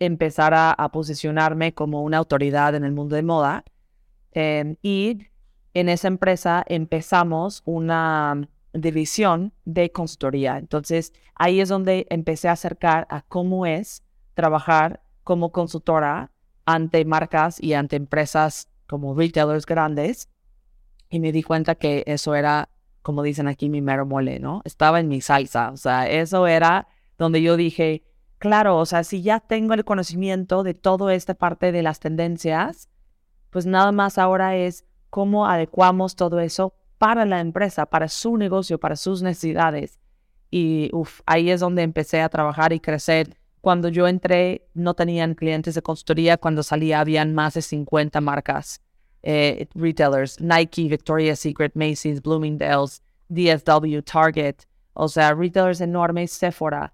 [0.00, 3.64] empezar a, posicionarme como una autoridad en el mundo de moda.
[4.32, 5.26] Em, y
[5.74, 10.58] en esa empresa empezamos una división de consultoría.
[10.58, 14.02] Entonces, ahí es donde empecé a acercar a cómo es
[14.34, 16.30] trabajar como consultora
[16.64, 20.28] ante marcas y ante empresas como retailers grandes.
[21.10, 22.68] Y me di cuenta que eso era,
[23.02, 24.62] como dicen aquí, mi mero mole, ¿no?
[24.64, 25.70] Estaba en mi salsa.
[25.72, 28.04] O sea, eso era donde yo dije,
[28.38, 32.88] claro, o sea, si ya tengo el conocimiento de toda esta parte de las tendencias,
[33.50, 38.78] pues nada más ahora es cómo adecuamos todo eso para la empresa, para su negocio,
[38.78, 39.98] para sus necesidades.
[40.50, 40.90] Y
[41.26, 43.36] ahí es donde empecé a trabajar y crecer.
[43.60, 46.36] Cuando yo entré, no tenían clientes de consultoría.
[46.38, 48.82] Cuando salía, habían más de 50 marcas,
[49.22, 54.56] eh, retailers, Nike, Victoria's Secret, Macy's, Bloomingdale's, DSW, Target,
[54.94, 56.92] o sea, retailers enormes, Sephora,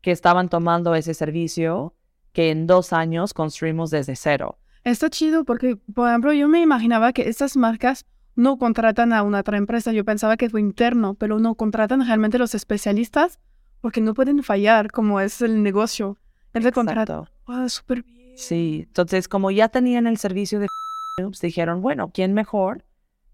[0.00, 1.94] que estaban tomando ese servicio
[2.32, 4.58] que en dos años construimos desde cero.
[4.82, 9.40] Está chido porque, por ejemplo, yo me imaginaba que estas marcas no contratan a una
[9.40, 9.92] otra empresa.
[9.92, 13.38] Yo pensaba que fue interno, pero no contratan realmente los especialistas
[13.80, 16.18] porque no pueden fallar como es el negocio.
[16.52, 17.28] El de contrato.
[17.46, 18.36] Wow, súper bien.
[18.36, 20.68] Sí, entonces como ya tenían el servicio de
[21.40, 22.84] dijeron, bueno, ¿quién mejor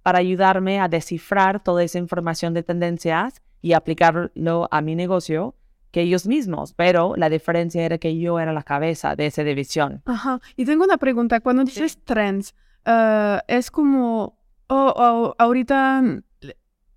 [0.03, 5.55] para ayudarme a descifrar toda esa información de tendencias y aplicarlo a mi negocio?
[5.91, 10.03] que ellos mismos, pero la diferencia era que yo era la cabeza de esa división.
[10.05, 10.41] Ajá.
[10.55, 11.41] Y tengo una pregunta.
[11.41, 12.55] Cuando dices trends,
[12.87, 14.39] uh, ¿es como,
[14.69, 16.05] oh, ahorita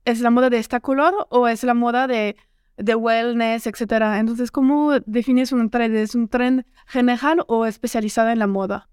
[0.05, 2.35] es la moda de esta color o es la moda de,
[2.77, 4.19] de wellness, etcétera?
[4.19, 5.95] Entonces, ¿cómo defines un trend?
[5.95, 8.89] ¿Es un trend general o especializado en la moda?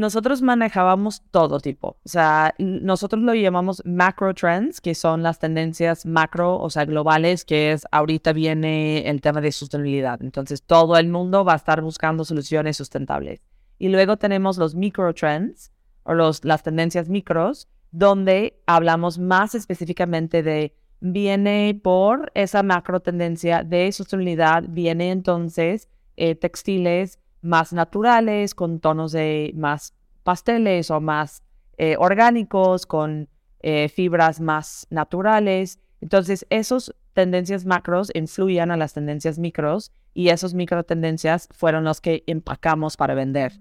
[0.00, 1.98] Nosotros manejábamos todo tipo.
[2.04, 7.44] O sea, nosotros lo llamamos macro trends, que son las tendencias macro, o sea, globales,
[7.44, 10.22] que es ahorita viene el tema de sustentabilidad.
[10.22, 13.42] Entonces, todo el mundo va a estar buscando soluciones sustentables.
[13.78, 15.70] Y luego tenemos los micro trends,
[16.02, 23.64] o los, las tendencias micros, donde hablamos más específicamente de viene por esa macro tendencia
[23.64, 31.42] de sostenibilidad, viene entonces eh, textiles más naturales, con tonos de más pasteles o más
[31.78, 33.28] eh, orgánicos, con
[33.60, 35.80] eh, fibras más naturales.
[36.00, 42.00] Entonces, esas tendencias macros influyen a las tendencias micros y esas micro tendencias fueron los
[42.00, 43.60] que empacamos para vender.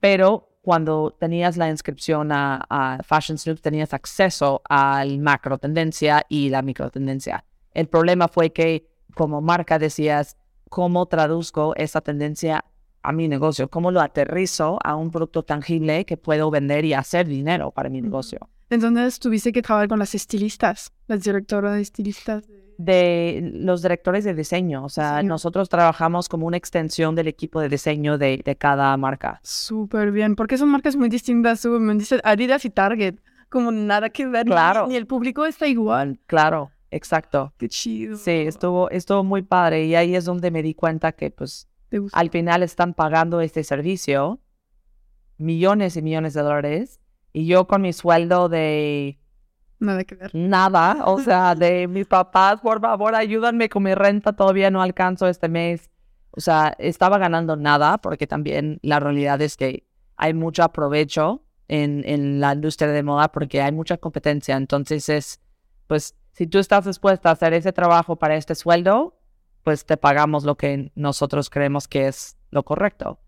[0.00, 6.62] Pero cuando tenías la inscripción a, Fashion Snoop, tenías acceso al macro tendencia y la
[6.62, 7.44] micro tendencia.
[7.72, 10.36] El problema fue que como marca decías,
[10.68, 12.64] ¿cómo traduzco esa tendencia
[13.06, 13.68] a mi negocio?
[13.68, 18.02] ¿Cómo lo aterrizo a un producto tangible que puedo vender y hacer dinero para mi
[18.02, 18.48] negocio?
[18.68, 22.44] Entonces tuviste que trabajar con las estilistas, las directoras de estilistas
[22.78, 24.84] de los directores de diseño.
[24.84, 29.40] O sea, nosotros trabajamos como una extensión del equipo de diseño de, cada marca.
[29.42, 31.64] Súper bien, porque son marcas muy distintas.
[31.64, 33.16] Me dice Adidas y Target,
[33.48, 34.46] como nada que ver.
[34.46, 34.86] Claro.
[34.88, 36.18] Ni el público está igual.
[36.26, 37.52] Claro, exacto.
[37.56, 38.16] Qué chido.
[38.16, 41.68] Sí, estuvo, estuvo muy padre y ahí es donde me di cuenta que pues
[42.12, 44.40] al final están pagando este servicio
[45.38, 47.00] millones y millones de dólares
[47.32, 49.18] y yo con mi sueldo de
[49.78, 50.34] Nada que ver.
[50.34, 55.28] Nada, o sea, de mis papás, por favor, ayúdanme con mi renta, todavía no alcanzo
[55.28, 55.90] este mes.
[56.30, 62.02] O sea, estaba ganando nada porque también la realidad es que hay mucho aprovecho en,
[62.06, 64.56] en la industria de moda porque hay mucha competencia.
[64.56, 65.40] Entonces es,
[65.86, 69.15] pues, si tú estás dispuesta a hacer ese trabajo para este sueldo,
[69.66, 73.18] pues te pagamos lo que nosotros creemos que es lo correcto.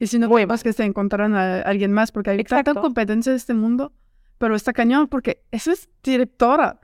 [0.00, 3.36] Y si no, más que se encontraran a alguien más porque hay tanta competencia en
[3.36, 3.92] este mundo
[4.40, 6.80] pero está cañón porque esa es directora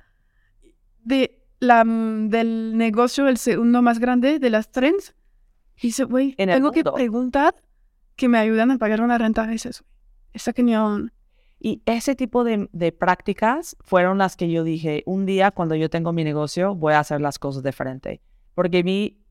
[1.02, 5.14] de la, mm, del negocio, el segundo más grande de las trends.
[5.78, 7.54] Y dice, güey, tengo que preguntar
[8.14, 9.50] que me ayuden a pagar una renta.
[9.54, 9.84] Es eso.
[10.34, 11.12] Está cañón.
[11.58, 15.88] Y ese tipo de, de, prácticas fueron las que yo dije, un día cuando yo
[15.88, 18.20] tengo mi negocio voy a hacer las cosas diferente.
[18.56, 19.22] Porque vi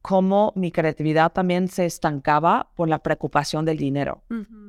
[0.00, 4.22] cómo mi creatividad también se estancaba por la preocupación del dinero.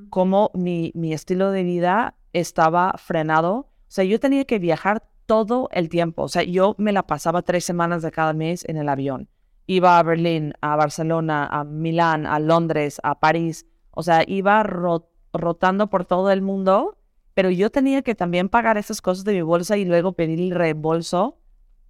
[0.10, 3.54] Cómo mi, mi estilo de vida estaba frenado.
[3.54, 6.24] O sea, yo tenía que viajar todo el tiempo.
[6.24, 9.30] O sea, yo me la pasaba tres semanas de cada mes en el avión.
[9.68, 13.66] Iba a Berlín, a Barcelona, a Milán, a Londres, a París.
[13.92, 16.98] O sea, iba rotando por todo el mundo,
[17.34, 20.52] pero yo tenía que también pagar esas cosas de mi bolsa y luego pedir el
[20.52, 21.38] reembolso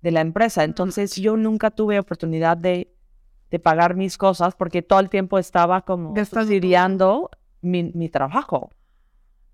[0.01, 0.63] de la empresa.
[0.63, 2.93] Entonces yo nunca tuve oportunidad de,
[3.49, 7.29] de pagar mis cosas porque todo el tiempo estaba como subsidiando
[7.61, 8.71] mi, mi trabajo.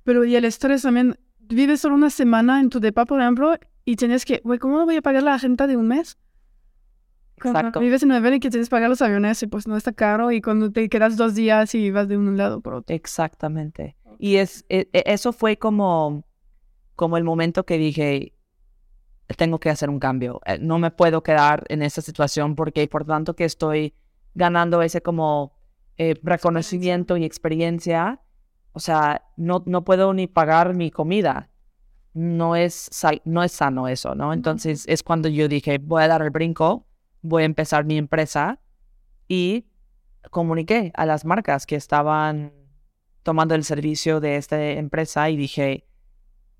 [0.04, 3.96] Pero y el estrés también, vives solo una semana en tu depa, por ejemplo, y
[3.96, 6.18] tienes que, güey, ¿cómo voy a pagar la renta de un mes?
[7.38, 7.80] Exacto.
[7.80, 9.92] vives en Nueva York y que tienes que pagar los aviones y pues no está
[9.92, 12.96] caro y cuando te quedas dos días y vas de un lado por otro.
[12.96, 13.96] Exactamente.
[14.18, 16.26] Y es, e, e, eso fue como,
[16.96, 18.34] como el momento que dije,
[19.36, 20.42] tengo que hacer un cambio.
[20.46, 23.94] Eh, no me puedo quedar en esa situación porque por tanto que estoy
[24.34, 25.54] ganando ese como
[25.98, 28.22] eh, reconocimiento y experiencia,
[28.72, 31.50] o sea, no, no puedo ni pagar mi comida.
[32.13, 32.90] No es,
[33.26, 34.34] no es sano eso, ¿no?
[34.34, 36.88] Entonces es cuando yo dije, voy a dar el brinco,
[37.22, 38.60] voy a empezar mi empresa
[39.28, 39.68] y
[40.32, 42.54] comuniqué a las marcas que estaban
[43.24, 45.87] tomando el servicio de esta empresa y dije,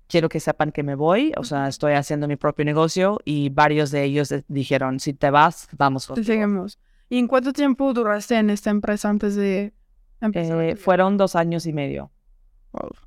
[0.08, 3.90] quiero que sepan que me voy, o sea, estoy haciendo mi propio negocio y varios
[3.90, 6.10] de ellos dijeron, si te vas, vamos.
[6.14, 6.78] Te seguimos.
[7.08, 9.72] ¿Y en cuánto tiempo duraste en esta empresa antes de
[10.20, 12.10] eh, fueron dos años y medio.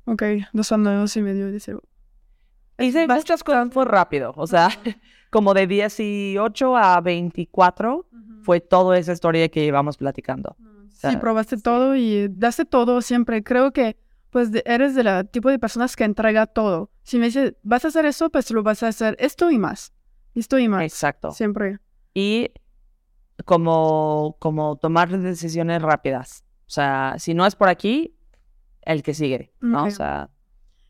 [0.04, 1.50] Ok, dos años y medio.
[1.50, 1.76] Dice.
[2.78, 4.68] Hice muchas cosas fue rápido, o sea,
[5.30, 8.06] como de 18 a 24
[8.42, 10.56] fue toda esa historia que íbamos platicando.
[10.90, 13.44] sí, probaste todo y daste todo siempre.
[13.44, 13.96] Creo que
[14.32, 16.90] pues eres de la tipo de personas que entrega todo.
[17.02, 19.92] Si me dices, vas a hacer eso, pues lo vas a hacer esto y más.
[20.34, 20.84] Esto y más.
[20.84, 21.32] Exacto.
[21.32, 21.80] Siempre.
[22.14, 22.50] Y
[23.44, 26.46] como, como tomar decisiones rápidas.
[26.66, 28.16] O sea, si no es por aquí,
[28.80, 29.84] el que sigue, ¿no?
[29.84, 30.30] O sea.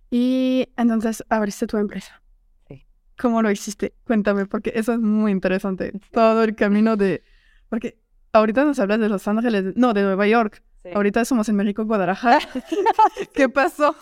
[0.09, 2.23] Y entonces abriste tu empresa.
[2.69, 2.87] Sí.
[3.21, 3.97] ¿Cómo lo hiciste?
[4.05, 5.99] Cuéntame, porque eso es muy interesante.
[6.13, 7.25] Todo el camino de.
[7.69, 8.01] Porque
[8.33, 10.63] ahorita nos hablas de Los Ángeles, no, de Nueva York.
[10.95, 12.41] Ahorita somos en México, Guadalajara.
[13.35, 13.95] ¿Qué pasó?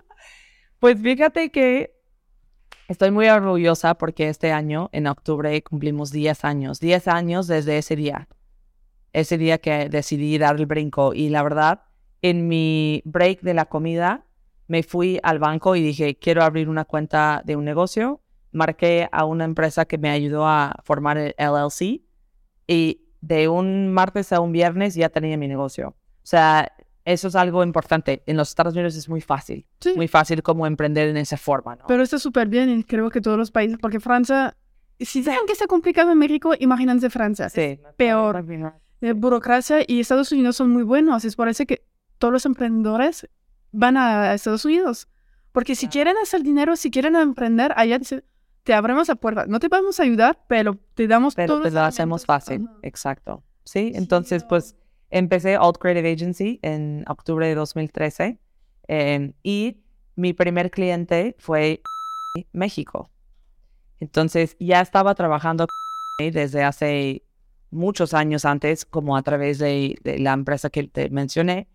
[0.78, 1.94] pues fíjate que
[2.88, 6.80] estoy muy orgullosa porque este año, en octubre, cumplimos 10 años.
[6.80, 8.28] 10 años desde ese día
[9.12, 11.82] ese día que decidí dar el brinco y la verdad
[12.22, 14.24] en mi break de la comida,
[14.68, 18.20] me fui al banco y dije, quiero abrir una cuenta de un negocio.
[18.52, 22.02] Marqué a una empresa que me ayudó a formar el LLC
[22.68, 25.88] y de un martes a un viernes ya tenía mi negocio.
[25.88, 26.70] O sea,
[27.04, 28.22] eso es algo importante.
[28.26, 29.64] En los Estados Unidos es muy fácil.
[29.80, 29.94] Sí.
[29.96, 31.84] Muy fácil como emprender en esa forma, ¿no?
[31.88, 34.56] Pero está súper bien y creo que todos los países, porque Francia,
[35.00, 37.48] si saben que está complicado en México, imagínense Francia.
[37.48, 37.80] sí.
[37.96, 38.44] peor.
[39.00, 41.24] De burocracia y Estados Unidos son muy buenos.
[41.24, 41.84] Es por eso que
[42.18, 43.28] todos los emprendedores
[43.72, 45.08] van a Estados Unidos.
[45.50, 48.22] Porque si quieren hacer dinero, si quieren emprender, allá dice,
[48.64, 49.46] te abrimos la puerta.
[49.46, 52.66] No te vamos a ayudar, pero te damos Pero todos te los lo hacemos fácil.
[52.68, 52.78] Ajá.
[52.82, 53.42] Exacto.
[53.64, 54.76] Sí, entonces pues
[55.10, 58.38] empecé Alt Creative Agency en octubre de 2013
[58.88, 59.78] em, y
[60.16, 61.82] mi primer cliente fue
[62.52, 63.10] México.
[64.00, 65.66] Entonces ya estaba trabajando
[66.18, 67.24] desde hace
[67.70, 71.68] muchos años antes, como a través de, de la empresa que te mencioné,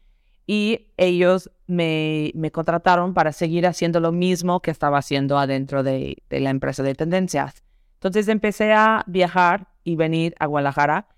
[0.47, 6.23] y ellos me, me contrataron para seguir haciendo lo mismo que estaba haciendo adentro de,
[6.29, 7.63] de la empresa de tendencias.
[7.95, 11.09] Entonces empecé a viajar y venir a Guadalajara.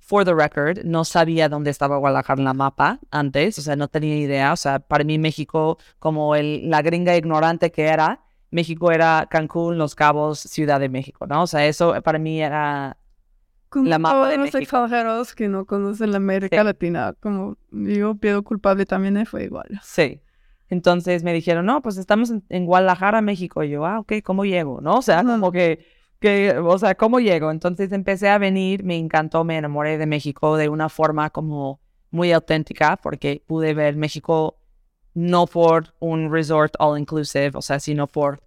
[0.00, 3.88] For the record, no sabía dónde estaba Guadalajara en la mapa antes, o sea, no
[3.88, 4.52] tenía idea.
[4.52, 9.78] O sea, para mí México, como el, la gringa ignorante que era, México era Cancún,
[9.78, 11.42] Los Cabos, Ciudad de México, ¿no?
[11.42, 12.96] O sea, eso para mí era
[13.72, 16.64] Como La mapa todos los extranjeros que no conocen la América Sí.
[16.64, 19.80] Latina, como yo pido culpable también eh, fue igual.
[19.82, 20.20] Sí.
[20.68, 23.62] Entonces me dijeron, no, pues estamos en, en Guadalajara, México.
[23.64, 24.80] Y yo, ah, ok, ¿cómo llego?
[24.80, 24.96] ¿No?
[24.98, 25.86] O sea, como que,
[26.20, 27.50] que, o sea, ¿cómo llego?
[27.50, 31.80] Entonces empecé a venir, me encantó, me enamoré de México de una forma como
[32.10, 34.58] muy auténtica, porque pude ver México
[35.14, 38.42] no por un resort all inclusive, o sea, sino por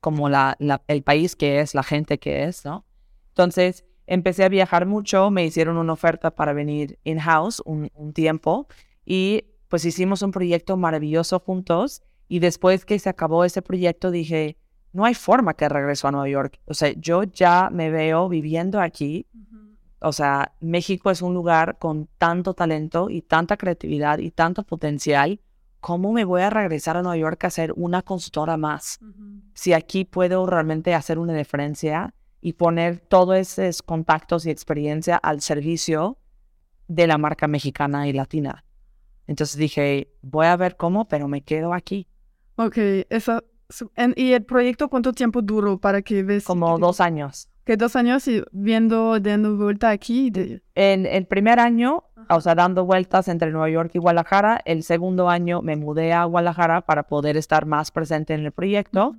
[0.00, 2.84] como la, la- el país que es, la gente que es, ¿no?
[3.28, 8.66] Entonces empecé a viajar mucho, me hicieron una oferta para venir in-house un, un tiempo
[9.06, 14.56] y pues hicimos un proyecto maravilloso juntos y después que se acabó ese proyecto dije,
[14.92, 16.60] no hay forma que regreso a Nueva York.
[16.64, 19.26] O sea, yo ya me veo viviendo aquí.
[20.00, 25.40] O sea, México es un lugar con tanto talento y tanta creatividad y tanto potencial.
[25.78, 28.98] ¿Cómo me voy a regresar a Nueva York a ser una consultora más?
[29.54, 35.40] Si aquí puedo realmente hacer una diferencia y poner todos esos contactos y experiencia al
[35.40, 36.18] servicio
[36.88, 38.64] de la marca mexicana y latina.
[39.26, 42.08] Entonces dije, voy a ver cómo, pero me quedo aquí.
[42.56, 42.76] Ok,
[43.10, 43.42] esa,
[44.16, 46.44] ¿y el proyecto cuánto tiempo duró para que ves?
[46.44, 47.48] Como que- dos años.
[47.64, 50.30] Que dos años y viendo, dando vuelta aquí.
[50.30, 54.82] De, En el primer año, o sea, dando vueltas entre Nueva York y Guadalajara, el
[54.82, 59.14] segundo año me mudé a Guadalajara para poder estar más presente en el proyecto.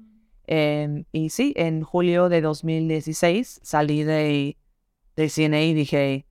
[0.48, 4.58] Em, y sí, en julio de 2016 salí de,
[5.16, 6.26] de CNA y dije,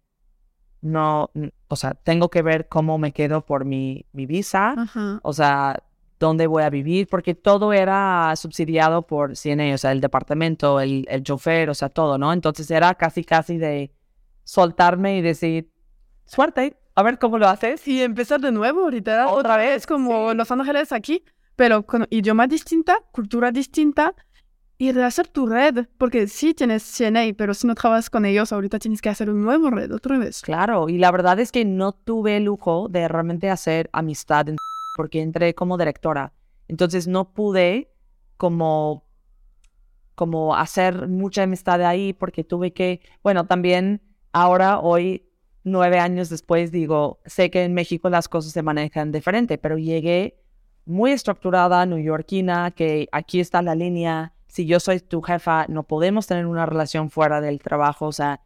[0.83, 1.31] no,
[1.69, 5.21] o sea, tengo que ver cómo me quedo por mi, mi visa, Ajá.
[5.23, 5.83] o sea,
[6.19, 11.07] dónde voy a vivir, porque todo era subsidiado por CNA, o sea, el departamento, el,
[11.09, 12.33] el chofer, o sea, todo, ¿no?
[12.33, 13.91] Entonces era casi, casi de
[14.45, 15.71] soltarme y decir,
[16.27, 17.87] suerte, a ver cómo lo haces.
[17.89, 19.29] Y empezar de nuevo, literal.
[19.31, 20.37] Otra vez, como sí.
[20.37, 21.25] Los Ángeles aquí,
[21.61, 24.15] pero con idioma distinta, cultura distinta.
[24.79, 28.79] Y rehacer tu red, porque sí tienes CNA, pero si no trabajas con ellos, ahorita
[28.79, 30.41] tienes que hacer un nuevo red otra vez.
[30.41, 34.47] Claro, y la verdad es que no tuve el lujo de realmente hacer amistad
[34.97, 36.33] porque entré como directora.
[36.67, 37.93] Entonces no pude
[38.39, 39.05] como,
[40.15, 44.01] como hacer mucha amistad ahí porque tuve que, bueno, también
[44.33, 45.29] ahora, hoy,
[45.63, 50.41] nueve años después, digo, sé que en México las cosas se manejan diferente, pero llegué
[50.87, 56.27] muy estructurada, neoyorquina, que aquí está la línea, si yo soy tu jefa, no podemos
[56.27, 58.41] tener una relación fuera del trabajo, o sea,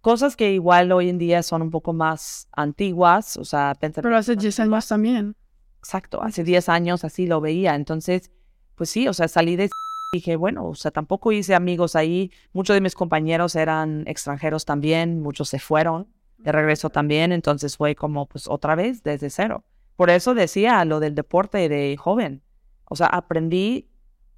[0.00, 4.16] cosas que igual hoy en día son un poco más antiguas, o sea, pensar- Pero
[4.16, 5.34] hace 10 años también.
[5.78, 8.30] Exacto, hace 10 años así lo veía, entonces,
[8.74, 9.70] pues sí, o sea, salí de
[10.12, 15.20] dije, bueno, o sea, tampoco hice amigos ahí, muchos de mis compañeros eran extranjeros también,
[15.20, 19.64] muchos se fueron de regreso también, entonces fue como, pues otra vez desde cero.
[19.98, 22.44] Por eso decía lo del deporte de joven,
[22.84, 23.90] o sea, aprendí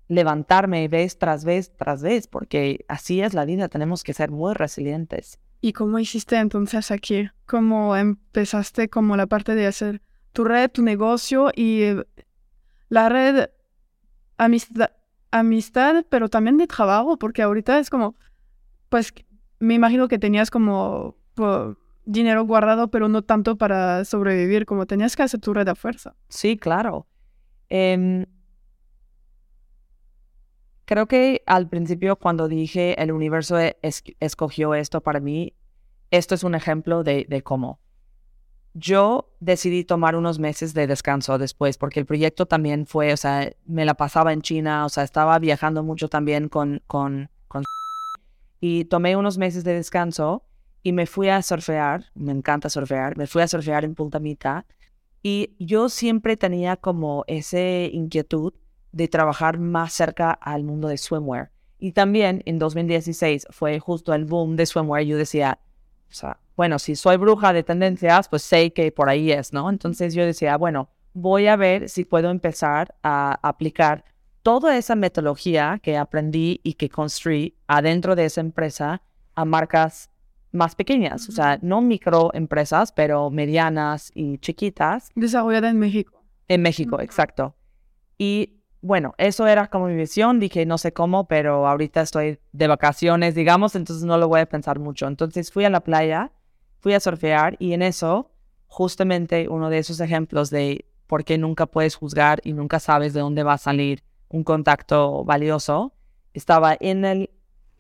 [0.08, 4.54] levantarme vez tras vez tras vez, porque así es la vida, tenemos que ser muy
[4.54, 5.38] resilientes.
[5.60, 7.28] ¿Y cómo hiciste entonces aquí?
[7.44, 10.00] ¿Cómo empezaste como la parte de hacer
[10.32, 12.06] tu red, tu negocio y eh,
[12.88, 13.50] la red
[14.38, 14.92] amistad,
[15.30, 17.18] amistad, pero también de trabajo?
[17.18, 18.14] Porque ahorita es como,
[18.88, 19.12] pues
[19.58, 21.18] me imagino que tenías como
[22.04, 26.14] dinero guardado, pero no tanto para sobrevivir, como tenías que hacer tu red a fuerza.
[26.28, 27.06] Sí, claro.
[27.68, 28.26] Em,
[30.84, 35.54] creo que al principio cuando dije el universo e- es- escogió esto para mí,
[36.10, 37.80] esto es un ejemplo de, de cómo.
[38.74, 43.50] yo decidí tomar unos meses de descanso después, porque el proyecto también fue, o sea,
[43.66, 47.64] me la pasaba en China, o sea, estaba viajando mucho también con, con, con...
[48.60, 50.44] Y tomé unos meses de descanso
[50.82, 54.66] y me fui a surfear, me encanta surfear, me fui a surfear en Punta Mita
[55.22, 58.54] y yo siempre tenía como esa inquietud
[58.92, 61.50] de trabajar más cerca al mundo de swimwear.
[61.78, 65.04] Y también en 2016 fue justo el boom de swimwear.
[65.04, 65.58] Yo decía,
[66.22, 69.70] o bueno, si soy bruja de tendencias, pues sé que por ahí es, ¿no?
[69.70, 74.04] Entonces yo decía, bueno, voy a ver si puedo empezar a aplicar
[74.42, 79.02] toda esa metodología que aprendí y que construí adentro de esa empresa
[79.34, 80.09] a marcas
[80.52, 85.10] más pequeñas, o sea, no microempresas, pero medianas y chiquitas.
[85.14, 86.22] Desarrollada en México.
[86.48, 87.54] En México, exacto.
[88.18, 90.40] Y bueno, eso era como mi visión.
[90.40, 94.46] Dije, no sé cómo, pero ahorita estoy de vacaciones, digamos, entonces no lo voy a
[94.46, 95.06] pensar mucho.
[95.06, 96.32] Entonces fui a la playa,
[96.78, 98.30] fui a surfear y en eso,
[98.66, 103.20] justamente uno de esos ejemplos de por qué nunca puedes juzgar y nunca sabes de
[103.20, 105.92] dónde va a salir un contacto valioso,
[106.32, 107.30] estaba en el,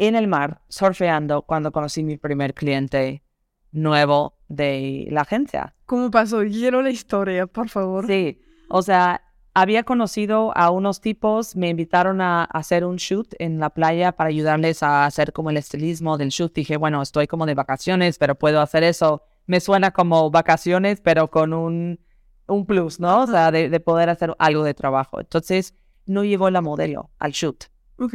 [0.00, 3.22] en el mar surfeando cuando conocí mi primer cliente
[3.70, 5.74] nuevo de la agencia.
[5.84, 6.40] ¿Cómo pasó?
[6.40, 8.06] Quiero la historia, por favor.
[8.06, 8.40] Sí,
[8.70, 9.20] o sea,
[9.52, 14.28] había conocido a unos tipos, me invitaron a, hacer un shoot en la playa para
[14.28, 16.54] ayudarles a hacer como el estilismo del shoot.
[16.54, 19.22] Dije, bueno, estoy como de vacaciones, pero puedo hacer eso.
[19.46, 22.00] Me suena como vacaciones, pero con un,
[22.46, 23.24] un plus, ¿no?
[23.24, 25.20] O sea, de, poder hacer algo de trabajo.
[25.20, 25.74] Entonces,
[26.06, 27.64] no llevó la modelo al shoot.
[27.98, 28.14] Ok.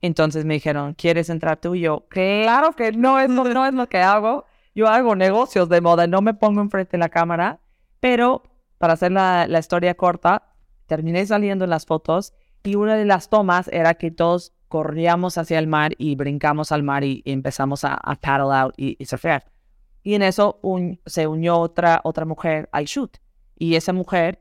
[0.00, 1.74] Entonces me dijeron, ¿quieres entrar tú?
[1.74, 4.44] Y yo, claro que no es, no es lo que hago.
[4.74, 7.60] Yo hago negocios de moda, no me pongo enfrente de la cámara,
[8.00, 8.42] pero
[8.78, 10.54] para hacer la, la historia corta,
[10.86, 15.58] terminé saliendo en las fotos y una de las tomas era que todos corríamos hacia
[15.58, 19.44] el mar y brincamos al mar y, empezamos a, paddle out y, surfear.
[20.02, 20.60] Y en eso
[21.06, 23.16] se unió otra, otra mujer al shoot.
[23.56, 24.40] Y esa mujer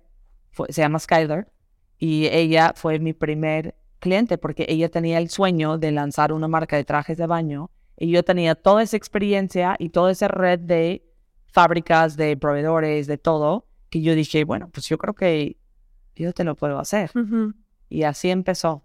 [0.70, 1.52] se llama Skyler
[1.98, 6.76] y ella fue mi primer cliente porque ella tenía el sueño de lanzar una marca
[6.76, 11.06] de trajes de baño y yo tenía toda esa experiencia y toda esa red de
[11.48, 15.58] fábricas, de proveedores, de todo, que yo dije, bueno, pues yo creo que
[16.16, 17.12] yo te lo puedo hacer.
[17.88, 18.84] Y así empezó.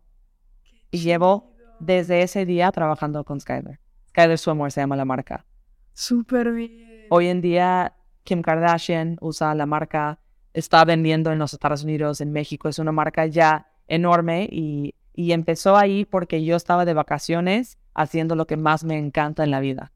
[0.90, 3.80] Y llevo desde ese día trabajando con Skyler.
[4.10, 5.46] Skyler Swimwear se llama la marca.
[5.94, 7.06] Súper bien.
[7.10, 10.20] Hoy en día Kim Kardashian usa la marca,
[10.52, 12.68] está vendiendo en los Estados Unidos, en México.
[12.68, 18.36] Es una marca ya enorme y, y empezó ahí porque yo estaba de vacaciones haciendo
[18.36, 19.92] lo que más me encanta en la vida.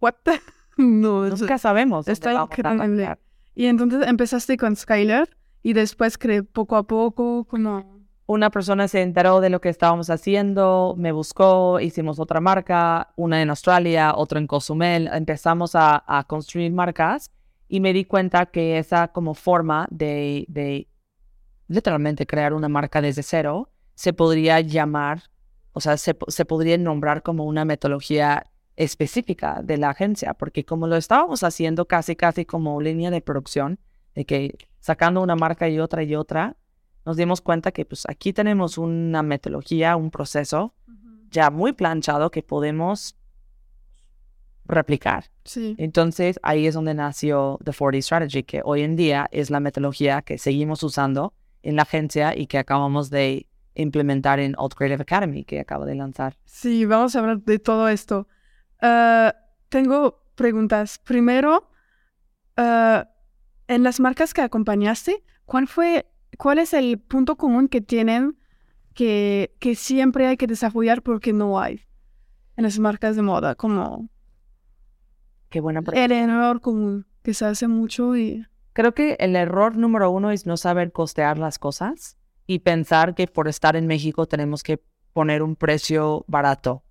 [0.00, 0.14] What
[0.76, 2.08] No, Nunca sabemos.
[2.08, 3.16] Está increíble.
[3.54, 5.28] Y entonces empezaste con Skyler
[5.62, 7.96] y después que poco a poco como...
[8.26, 13.40] Una persona se enteró de lo que estábamos haciendo, me buscó, hicimos otra marca, una
[13.40, 17.30] en Australia, otra en Cozumel, empezamos a, construir marcas
[17.68, 20.88] y me di cuenta que esa como forma de, de
[21.68, 25.24] literalmente crear una marca desde cero se podría llamar,
[25.72, 28.46] o sea, se, se podría nombrar como una metodología
[28.76, 33.80] específica de la agencia, porque como lo estábamos haciendo casi, casi como línea de producción,
[34.14, 36.56] de que sacando una marca y otra y otra,
[37.04, 40.74] nos dimos cuenta que pues aquí tenemos una metodología, un proceso
[41.32, 43.16] ya muy planchado que podemos
[44.64, 45.24] replicar.
[45.42, 45.74] Sí.
[45.76, 50.22] Entonces ahí es donde nació The 40 Strategy, que hoy en día es la metodología
[50.22, 51.34] que seguimos usando
[51.64, 53.48] en la agencia y que acabamos de
[53.82, 56.36] implementar en Alt Creative Academy, que acabo de lanzar.
[56.44, 58.28] Sí, vamos a hablar de todo esto.
[58.80, 59.34] Ah,
[59.68, 60.98] tengo preguntas.
[60.98, 61.70] Primero,
[62.56, 63.02] uh,
[63.66, 66.06] en las marcas que acompañaste, ¿cuál fue,
[66.36, 68.38] cuál es el punto común que tienen
[68.94, 71.86] que, que siempre hay que desarrollar porque no hay
[72.56, 73.54] en las marcas de moda?
[73.54, 74.08] Como
[75.48, 78.46] Qué buena El error común que se hace mucho y...
[78.74, 82.17] Creo que el error número uno es no saber costear las cosas
[82.50, 84.82] y pensar que por estar en México tenemos que
[85.12, 86.82] poner un precio barato.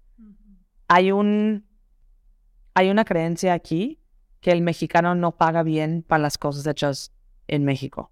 [0.87, 1.65] Hay un
[2.75, 3.99] hay una creencia aquí
[4.39, 7.11] que el mexicano no paga bien para las cosas hechas
[7.47, 8.11] en México.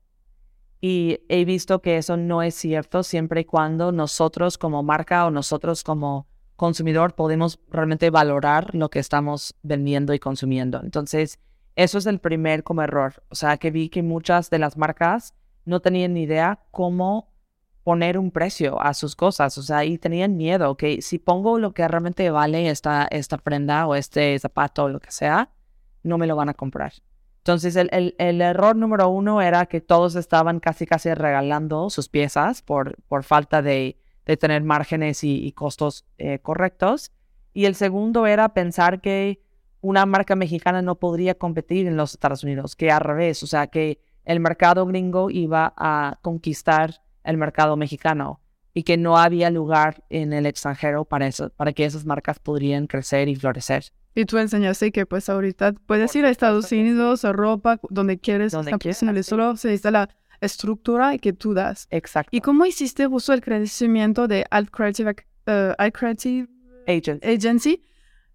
[0.82, 5.30] Y he visto que eso no es cierto siempre y cuando nosotros como marca o
[5.30, 10.82] nosotros como consumidor podemos realmente valorar lo que estamos vendiendo y consumiendo.
[10.82, 11.40] Entonces,
[11.76, 13.24] eso es el primer como error.
[13.30, 17.35] O sea, que vi que muchas de las marcas no tenían ni idea cómo
[17.86, 19.60] poner un precio a sus cosas.
[19.60, 23.86] O sea, y tenían miedo que si pongo lo que realmente vale esta, esta prenda
[23.86, 25.52] o este zapato o lo que sea,
[26.02, 26.94] no me lo van a comprar.
[27.38, 32.64] Entonces, el, el, error número uno era que todos estaban casi, casi regalando sus piezas
[32.64, 37.12] por, por falta de, de tener márgenes y, costos eh, correctos.
[37.54, 39.44] Y el segundo era pensar que
[39.82, 43.68] una marca mexicana no podría competir en los Estados Unidos, que al revés, o sea,
[43.68, 48.42] que el mercado gringo iba a conquistar el mercado mexicano
[48.74, 52.88] y que no había lugar en el extranjero para eso, para que esas marcas podrían
[52.88, 53.86] crecer y florecer.
[54.14, 58.78] Y tú enseñaste que pues ahorita puedes ir a Estados Unidos, Europa, donde quieres, Donde
[58.78, 60.10] quieras, solo se necesita la
[60.42, 61.88] estructura que tú das.
[61.92, 62.30] Exacto.
[62.36, 66.48] ¿Y cómo hiciste uso del crecimiento de Alt Creative, Ac- eh, Alt Creative
[66.88, 67.26] Agent.
[67.26, 67.82] Agency?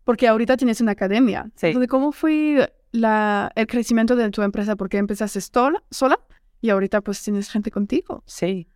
[0.05, 1.51] Porque ahorita tienes una academia.
[1.57, 1.69] Sí.
[1.69, 4.77] Entonces, ¿cómo fue la, el crecimiento de tu empresa?
[4.77, 6.19] Porque empezaste sola, sola
[6.61, 8.23] y ahorita pues tienes gente contigo.
[8.27, 8.67] Sí.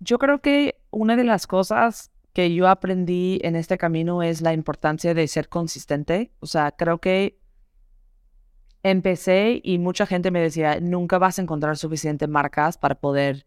[0.00, 4.52] Yo creo que una de las cosas que yo aprendí en este camino es la
[4.52, 6.30] importancia de ser consistente.
[6.40, 7.38] O sea, creo que
[8.82, 13.46] empecé y mucha gente me decía, nunca vas a encontrar suficientes marcas para poder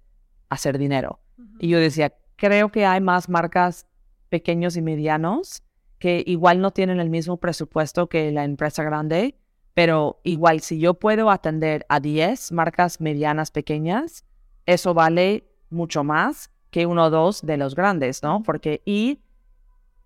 [0.49, 1.20] hacer dinero.
[1.60, 3.88] Y yo decía, creo que hay más marcas
[4.30, 5.64] pequeños y medianos
[5.99, 9.38] que igual no tienen el mismo presupuesto que la empresa grande,
[9.74, 14.26] pero igual si yo puedo atender a 10 marcas medianas pequeñas,
[14.66, 18.44] eso vale mucho más que uno o dos de los grandes, ¿no?
[18.44, 19.20] Porque y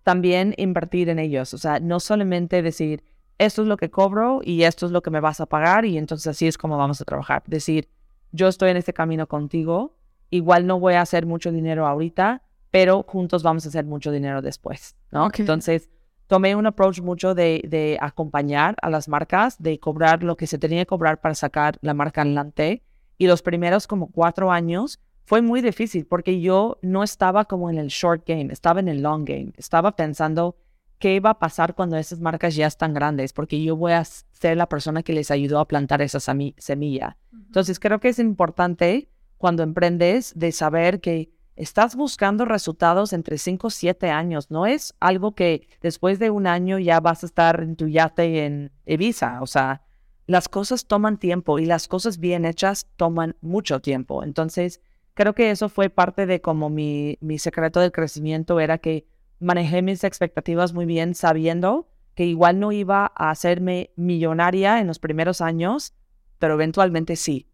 [0.03, 3.03] también invertir en ellos, o sea, no solamente decir,
[3.37, 5.97] esto es lo que cobro y esto es lo que me vas a pagar y
[5.97, 7.43] entonces así es como vamos a trabajar.
[7.47, 7.89] Decir,
[8.31, 9.97] yo estoy en este camino contigo,
[10.29, 14.41] igual no voy a hacer mucho dinero ahorita, pero juntos vamos a hacer mucho dinero
[14.41, 15.27] después, ¿no?
[15.27, 15.39] Ok.
[15.39, 15.89] Entonces,
[16.27, 20.57] tomé un approach mucho de, de acompañar a las marcas, de cobrar lo que se
[20.57, 22.83] tenía que cobrar para sacar la marca adelante.
[23.17, 27.77] Y los primeros como cuatro años fue muy difícil porque yo no estaba como en
[27.77, 29.51] el short game, estaba en el long game.
[29.57, 30.55] Estaba pensando
[30.99, 34.55] qué va a pasar cuando esas marcas ya están grandes, porque yo voy a ser
[34.55, 37.17] la persona que les ayudó a plantar esa semi- semilla.
[37.33, 43.67] Entonces creo que es importante cuando emprendes de saber que estás buscando resultados entre 5
[43.67, 44.51] o 7 años.
[44.51, 48.45] No es algo que después de un año ya vas a estar en tu yate
[48.45, 49.41] en Ibiza.
[49.41, 49.81] O sea,
[50.27, 54.23] las cosas toman tiempo y las cosas bien hechas toman mucho tiempo.
[54.23, 54.81] Entonces,
[55.15, 59.07] creo que eso fue parte de como mi, mi secreto del crecimiento era que
[59.39, 64.99] manejé mis expectativas muy bien sabiendo que igual no iba a hacerme millonaria en los
[64.99, 65.93] primeros años,
[66.37, 67.49] pero eventualmente sí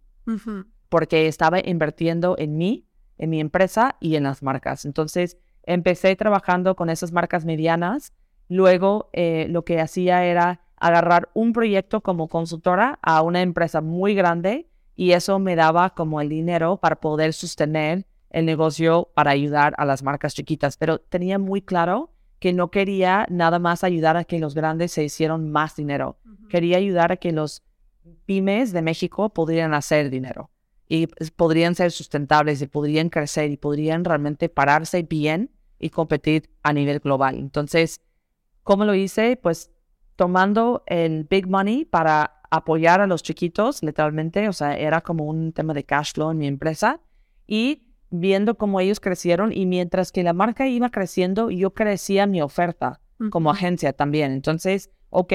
[0.91, 2.85] porque estaba invirtiendo en mí,
[3.17, 4.83] en mi empresa y en las marcas.
[4.83, 8.13] Entonces, empecé trabajando con esas marcas medianas.
[8.49, 14.15] Luego, eh, lo que hacía era agarrar un proyecto como consultora a una empresa muy
[14.15, 19.73] grande y eso me daba como el dinero para poder sostener el negocio para ayudar
[19.77, 20.77] a las marcas chiquitas.
[20.77, 25.03] Pero tenía muy claro que no quería nada más ayudar a que los grandes se
[25.03, 26.17] hicieran más dinero.
[26.49, 27.63] Quería ayudar a que los
[28.25, 30.49] pymes de México pudieran hacer dinero
[30.87, 36.49] y pues, podrían ser sustentables y podrían crecer y podrían realmente pararse bien y competir
[36.63, 37.37] a nivel global.
[37.37, 38.01] Entonces,
[38.63, 39.37] ¿cómo lo hice?
[39.41, 39.71] Pues
[40.15, 45.53] tomando el big money para apoyar a los chiquitos, literalmente, o sea, era como un
[45.53, 46.99] tema de cash flow en mi empresa
[47.47, 52.41] y viendo cómo ellos crecieron y mientras que la marca iba creciendo, yo crecía mi
[52.41, 52.99] oferta
[53.29, 54.33] como agencia también.
[54.33, 55.33] Entonces, ok,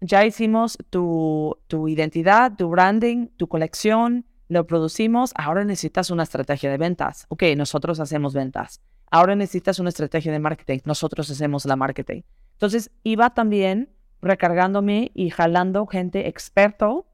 [0.00, 6.70] ya hicimos tu, tu identidad, tu branding, tu colección, lo producimos, ahora necesitas una estrategia
[6.70, 7.26] de ventas.
[7.28, 8.80] Ok, nosotros hacemos ventas.
[9.10, 12.22] Ahora necesitas una estrategia de marketing, nosotros hacemos la marketing.
[12.52, 13.90] Entonces, iba también
[14.22, 17.06] recargándome y jalando gente experto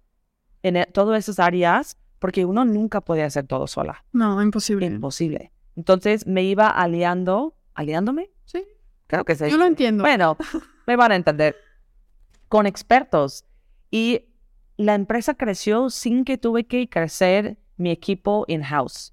[0.63, 4.05] en e- todas esas áreas, porque uno nunca puede hacer todo sola.
[4.13, 4.87] No, imposible.
[4.87, 5.53] Imposible.
[5.77, 8.65] Entonces, me iba aliando, aliándome, Sí,
[9.07, 10.03] creo que se yo lo entiendo.
[10.03, 10.37] Bueno,
[10.87, 11.57] me van a entender.
[12.49, 13.45] Con expertos.
[13.91, 14.27] Y
[14.77, 19.13] la empresa creció sin que tuve que crecer mi equipo in-house.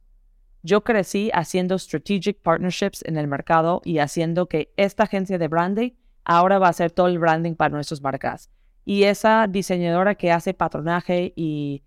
[0.62, 5.92] Yo crecí haciendo strategic partnerships en el mercado y haciendo que esta agencia de branding
[6.26, 8.50] ahora va a hacer todo el branding para nuestras marcas.
[8.86, 11.84] Y esa diseñadora que hace patronaje y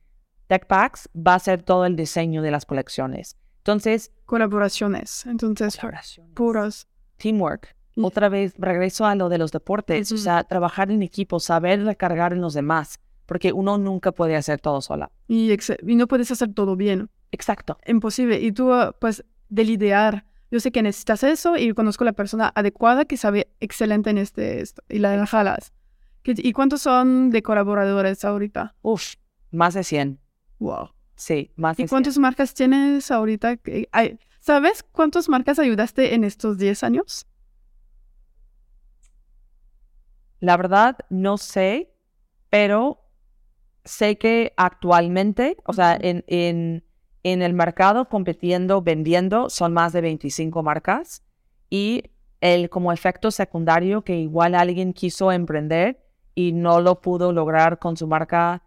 [0.47, 3.37] tech packs va a hacer todo el diseño de las colecciones.
[3.59, 5.25] Entonces, Colaboraciones.
[5.27, 6.89] Entonces, colaboraciones puros.
[7.17, 7.77] teamwork.
[7.95, 8.05] Mm.
[8.05, 12.33] Otra vez regreso a lo de los deportes, o sea, trabajar en equipo, saber recargar
[12.33, 15.11] en los demás, porque uno nunca puede hacer todo sola.
[15.29, 17.09] Y, y no puedes hacer todo bien.
[17.31, 17.79] Exacto.
[17.87, 18.41] Imposible.
[18.41, 20.25] Y tú, ah, pues, del idear.
[20.51, 24.61] Yo sé que necesitas eso y conozco la persona adecuada que sabe excelente en este
[24.61, 24.83] esto.
[24.89, 25.73] Y la jalas.
[26.23, 28.75] ¿Qué- ¿Y cuántos son de colaboradores ahorita?
[28.83, 29.15] Uf,
[29.51, 30.21] más de 100.
[30.59, 30.91] Wow.
[31.17, 33.59] Sí, más de ¿Y cuántas marcas tienes ahorita?
[34.41, 37.27] ¿Sabes cuántas marcas ayudaste en estos 10 años?
[37.27, 37.37] 100.
[40.41, 41.93] La verdad, no sé,
[42.51, 43.03] pero
[43.85, 46.85] sé que actualmente, o sea, en, en,
[47.33, 51.25] en el mercado compitiendo, vendiendo, son más de 25 marcas
[51.69, 52.05] y
[52.41, 56.01] el como efecto secundario que igual alguien quiso emprender
[56.37, 58.63] y no lo pudo lograr con su marca,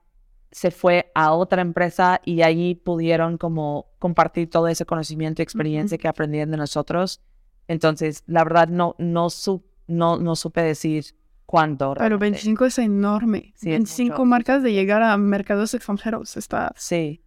[0.52, 5.98] se fue a otra empresa y allí pudieron como compartir todo ese conocimiento y experiencia
[5.98, 7.22] que aprendieron de nosotros.
[7.70, 11.06] Entonces, la verdad, no, no, su, no, no supe decir
[11.46, 11.94] cuánto.
[11.98, 13.54] Pero 25 es enorme.
[13.56, 14.26] Sí, es 25 mucho.
[14.26, 16.36] marcas de llegar a mercados extranjeros.
[16.36, 17.22] Está, Sí,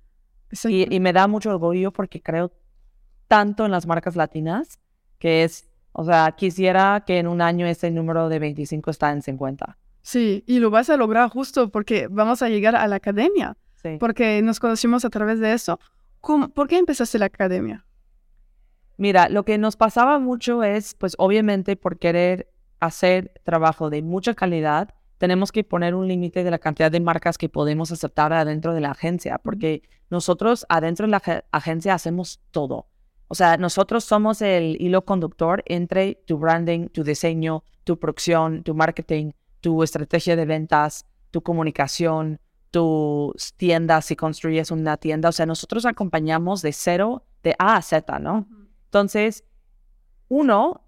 [0.64, 2.52] y, y me da mucho orgullo porque creo
[3.28, 4.78] tanto en las marcas latinas
[5.18, 9.22] que es, o sea, quisiera que en un año ese número de 25 está en
[9.22, 9.78] 50.
[10.02, 13.96] Sí, y lo vas a lograr justo porque vamos a llegar a la academia, Sí.
[13.98, 15.78] porque nos conocimos a través de eso.
[16.20, 17.84] ¿Cómo- ¿Por qué empezaste la academia?
[18.96, 22.48] Mira, lo que nos pasaba mucho es, pues obviamente por querer
[22.80, 27.38] hacer trabajo de mucha calidad, tenemos que poner un límite de la cantidad de marcas
[27.38, 32.40] que podemos aceptar adentro de la agencia, porque nosotros adentro de la ag- agencia hacemos
[32.50, 32.88] todo.
[33.28, 38.74] O sea, nosotros somos el hilo conductor entre tu branding, tu diseño, tu producción, tu
[38.74, 42.40] marketing, tu estrategia de ventas, tu comunicación,
[42.72, 45.28] tus tiendas, si construyes una tienda.
[45.28, 48.48] O sea, nosotros acompañamos de cero, de A a Z, ¿no?
[48.86, 49.44] Entonces,
[50.26, 50.80] uno,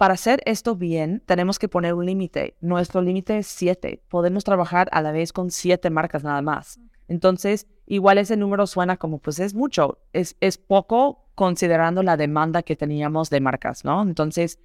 [0.00, 2.56] para hacer esto bien, tenemos que poner un límite.
[2.62, 4.02] Nuestro límite es siete.
[4.08, 6.80] Podemos trabajar a la vez con siete marcas nada más.
[7.06, 12.62] Entonces, igual ese número suena como, pues es mucho, es, es poco considerando la demanda
[12.62, 14.00] que teníamos de marcas, ¿no?
[14.00, 14.58] Entonces,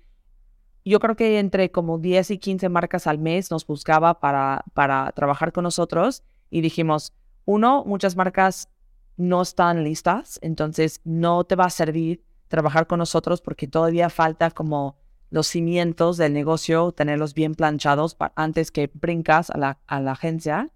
[0.85, 5.11] yo creo que entre como 10 y 15 marcas al mes nos buscaba para, para
[5.11, 7.11] trabajar con nosotros y dijimos,
[7.43, 8.69] uno, muchas marcas
[9.17, 14.49] no están listas, entonces no te va a servir trabajar con nosotros porque todavía falta
[14.49, 14.95] como
[15.35, 20.69] los cimientos del negocio, tenerlos bien planchados antes que brincas a la, a la agencia.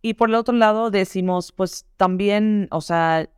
[0.00, 3.28] Y por el otro lado decimos, pues también, o sea,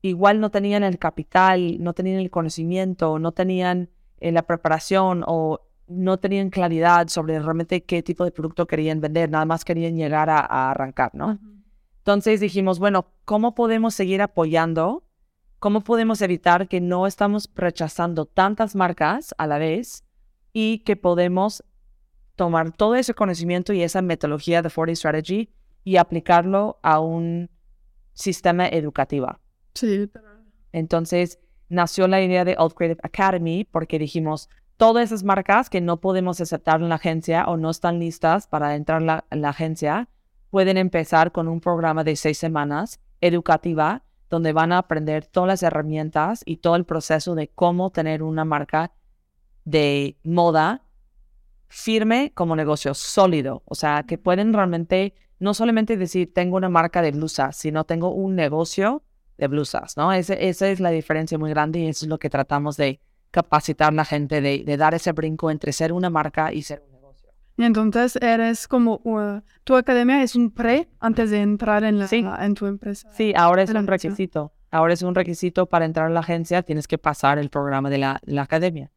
[0.00, 3.90] igual no tenían el capital, no tenían el conocimiento, no tenían
[4.20, 9.28] eh, la preparación o no tenían claridad sobre realmente qué tipo de producto querían vender,
[9.28, 11.40] nada más querían llegar a, a arrancar, ¿no?
[11.96, 15.02] Entonces dijimos, bueno, ¿cómo podemos seguir apoyando?
[15.58, 20.04] ¿Cómo podemos evitar que no estamos rechazando tantas marcas a la vez
[20.52, 21.64] y que podemos
[22.36, 25.50] tomar todo ese conocimiento y esa metodología de 40 Strategy
[25.82, 27.50] y aplicarlo a un
[28.12, 29.38] sistema educativo?
[29.74, 30.08] Sí,
[30.72, 36.00] Entonces nació la idea de Alt Creative Academy porque dijimos, todas esas marcas que no
[36.00, 40.08] podemos aceptar en la agencia o no están listas para entrar la- en la agencia,
[40.50, 45.62] pueden empezar con un programa de seis semanas educativa donde van a aprender todas las
[45.62, 48.92] herramientas y todo el proceso de cómo tener una marca
[49.64, 50.82] de moda
[51.68, 53.62] firme como negocio sólido.
[53.66, 58.10] O sea, que pueden realmente no solamente decir tengo una marca de blusas, sino tengo
[58.12, 59.02] un negocio
[59.36, 60.12] de blusas, ¿no?
[60.12, 63.00] Ese- esa es la diferencia muy grande y eso es lo que tratamos de
[63.30, 66.82] capacitar a la gente, de, de dar ese brinco entre ser una marca y ser
[66.90, 66.97] un.
[67.58, 72.06] Y entonces eres como, uh, tu academia es un pre antes de entrar en, la,
[72.06, 72.24] Sí.
[72.40, 73.10] en tu empresa.
[73.12, 73.90] Sí, ahora es un agencia.
[74.10, 74.52] requisito.
[74.70, 77.98] Ahora es un requisito para entrar a la agencia, tienes que pasar el programa de
[77.98, 78.90] la, la academia.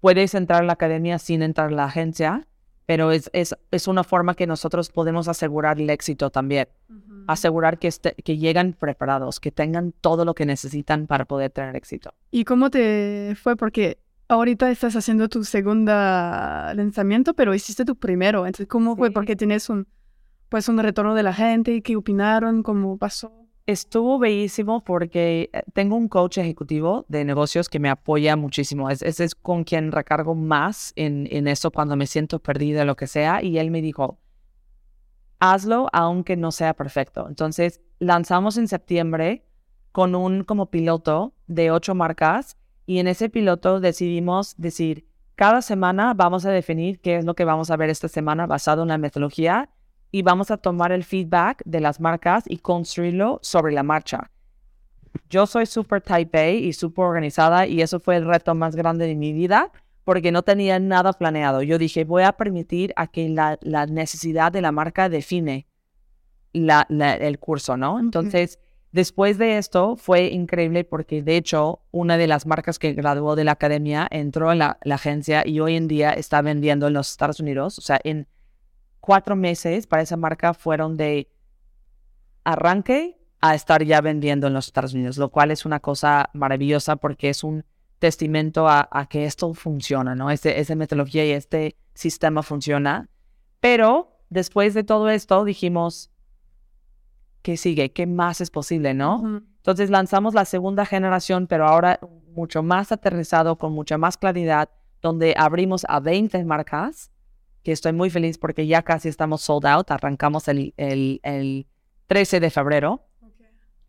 [0.00, 2.46] Puedes entrar a la academia sin entrar a la agencia,
[2.86, 6.68] pero es, es, es una forma que nosotros podemos asegurar el éxito también.
[6.88, 7.24] Ujú.
[7.26, 11.74] Asegurar que, este- que llegan preparados, que tengan todo lo que necesitan para poder tener
[11.76, 12.14] éxito.
[12.30, 13.56] ¿Y cómo te fue?
[13.56, 13.98] Porque
[14.28, 18.46] ahorita estás haciendo tu segunda lanzamiento, pero hiciste tu primero.
[18.46, 19.08] Entonces, ¿cómo fue?
[19.08, 19.14] Sí.
[19.14, 19.86] Porque tienes un,
[20.48, 22.62] pues, un retorno de la gente, ¿qué opinaron?
[22.62, 23.32] ¿Cómo pasó?
[23.66, 28.90] Estuvo bellísimo porque eh, tengo un coach ejecutivo de negocios que me apoya muchísimo.
[28.90, 32.94] Es, ese es con quien recargo más en, en eso cuando me siento perdida, lo
[32.94, 33.42] que sea.
[33.42, 34.20] Y él me dijo,
[35.40, 37.26] hazlo aunque no sea perfecto.
[37.28, 39.44] Entonces lanzamos en septiembre
[39.90, 42.56] con un como piloto de ocho marcas
[42.86, 47.44] y en ese piloto decidimos decir, cada semana vamos a definir qué es lo que
[47.44, 49.68] vamos a ver esta semana basado en la metodología
[50.10, 54.30] y vamos a tomar el feedback de las marcas y construirlo sobre la marcha.
[55.28, 59.06] Yo soy súper type A y súper organizada y eso fue el reto más grande
[59.06, 59.72] de mi vida
[60.04, 61.62] porque no tenía nada planeado.
[61.62, 65.66] Yo dije, voy a permitir a que la, la necesidad de la marca define
[66.52, 67.98] la- la- el curso, ¿no?
[67.98, 68.58] Entonces,
[68.92, 73.44] después de esto fue increíble porque de hecho una de las marcas que graduó de
[73.44, 77.40] la academia entró en la, agencia y hoy en día está vendiendo en los Estados
[77.40, 77.78] Unidos.
[77.78, 78.26] O sea, en
[79.00, 81.28] cuatro meses para esa marca fueron de
[82.44, 86.96] arranque a estar ya vendiendo en los Estados Unidos, lo cual es una cosa maravillosa
[86.96, 87.64] porque es un
[87.98, 90.30] testamento a, que esto funciona, ¿no?
[90.30, 93.08] Este, esa metodología y este sistema funciona.
[93.60, 96.10] Pero después de todo esto dijimos,
[97.46, 97.92] ¿qué sigue?
[97.92, 99.40] ¿Qué más es posible, no?
[99.58, 102.00] Entonces lanzamos la segunda generación, pero ahora
[102.34, 104.68] mucho más aterrizado, con mucha más claridad,
[105.00, 107.12] donde abrimos a 20 marcas
[107.62, 111.68] que estoy muy feliz porque ya casi estamos sold out, arrancamos el, el, el
[112.08, 113.06] 13 de febrero.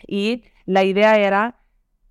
[0.05, 1.59] Y la idea era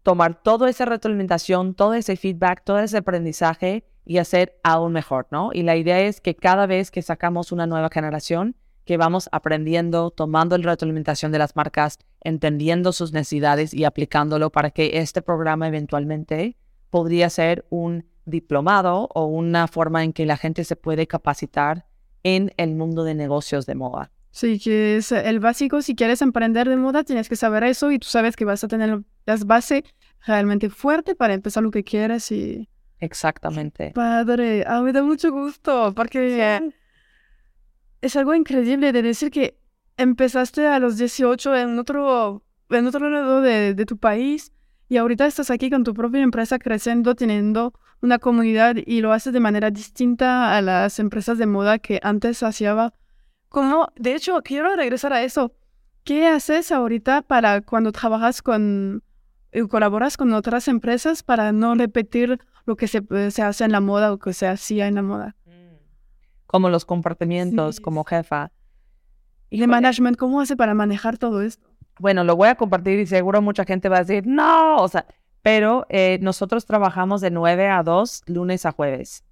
[0.03, 5.51] tomar toda esa retroalimentación, todo ese feedback, todo ese aprendizaje y hacer aún mejor, ¿no?
[5.53, 8.57] Y la idea es que cada vez que sacamos una nueva generación,
[8.87, 14.71] que vamos aprendiendo, tomando la retroalimentación de las marcas, entendiendo sus necesidades y aplicándolo para
[14.71, 16.57] que este programa eventualmente
[16.89, 21.87] podría ser un diplomado o una forma en que la gente se puede capacitar
[22.23, 24.13] en el mundo de negocios de moda.
[24.31, 25.83] Sí, que es el básico.
[25.83, 28.69] Si quieres emprender de moda, tienes que saber eso y tú sabes que vas a
[28.69, 29.83] tener las bases
[30.27, 32.69] realmente fuerte para empezar lo que quieres y...
[33.01, 33.93] Exactamente.
[33.95, 36.73] Padre, ah, me da mucho gusto porque
[38.07, 39.59] es algo increíble de decir que
[39.97, 44.53] empezaste a los 18 en otro, en otro lado de, tu país
[44.89, 49.33] y ahorita estás aquí con tu propia empresa creciendo, teniendo una comunidad y lo haces
[49.33, 52.93] de manera distinta a las empresas de moda que antes hacía.
[53.49, 55.53] Como, de hecho, quiero regresar a eso.
[56.05, 59.03] ¿Qué haces ahorita para cuando trabajas con,
[59.53, 63.03] y colaboras con otras empresas para no repetir lo que se,
[63.33, 65.37] se hace en la moda o que se hacía en la moda?
[66.47, 68.53] Como los comportamientos como jefa.
[69.51, 71.69] Y de management, ¿cómo hace para manejar todo esto?
[71.99, 75.07] Bueno, lo voy a compartir y seguro mucha gente va a decir, no, o sea,
[75.43, 79.25] pero eh, nosotros trabajamos de 9 a 2, lunes a jueves.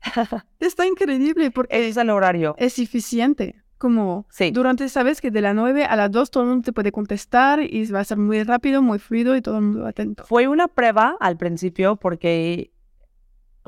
[0.58, 2.54] Está increíble porque es el horario.
[2.58, 3.62] Es eficiente.
[3.76, 4.50] Como sí.
[4.50, 7.60] durante, sabes que de las 9 a las 2 todo el mundo te puede contestar
[7.62, 10.24] y va a ser muy rápido, muy fluido y todo el mundo atento.
[10.24, 12.72] Fue una prueba al principio porque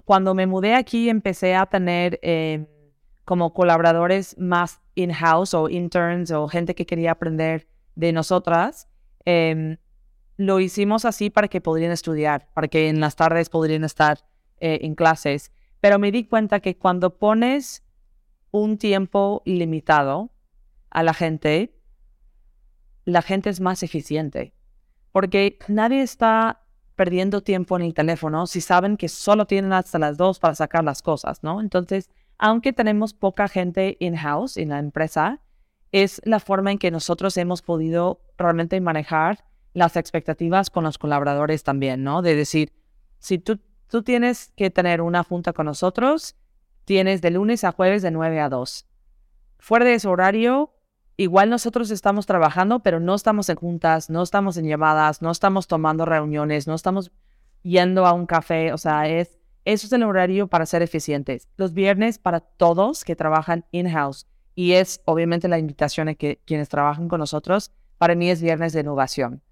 [0.05, 2.66] cuando me mudé aquí empecé a tener eh,
[3.24, 8.88] como colaboradores más in-house o interns o gente que quería aprender de nosotras.
[9.24, 9.78] Eh,
[10.36, 14.20] lo hicimos así para que podrían estudiar, para que en las tardes podrían estar
[14.59, 15.53] eh, en clases.
[15.80, 17.84] Pero me di cuenta que cuando pones
[18.51, 20.30] un tiempo limitado
[20.88, 21.78] a la gente,
[23.05, 24.55] la gente es más eficiente.
[25.12, 26.62] Porque nadie está
[27.01, 30.84] perdiendo tiempo en el teléfono si saben que solo tienen hasta las dos para sacar
[30.84, 31.62] las cosas, ¿no?
[31.62, 35.40] Entonces, aunque tenemos poca gente in-house en la empresa,
[35.92, 41.64] es la forma en que nosotros hemos podido realmente manejar las expectativas con los colaboradores
[41.64, 42.20] también, ¿no?
[42.20, 42.70] De decir,
[43.18, 46.36] si tú, tú tienes que tener una junta con nosotros,
[46.84, 48.86] tienes de lunes a jueves de 9 a 2.
[49.59, 50.74] Fuera de ese horario,
[51.20, 55.66] igual nosotros estamos trabajando, pero no estamos en juntas, no estamos en llamadas, no estamos
[55.66, 57.12] tomando reuniones, no estamos
[57.62, 61.46] yendo a un café, o sea, es, eso es el horario para ser eficientes.
[61.58, 66.70] Los viernes para todos que trabajan in-house y es obviamente la invitación a que quienes
[66.70, 69.42] trabajan con nosotros, para mí es viernes de innovación.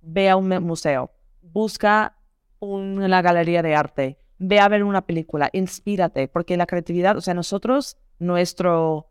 [0.00, 2.16] Ve a un museo, busca
[2.58, 7.34] una galería de arte, ve a ver una película, inspírate, porque la creatividad, o sea,
[7.34, 9.09] nosotros, nuestro,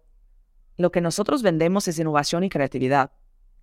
[0.80, 3.12] lo que nosotros vendemos es innovación y creatividad,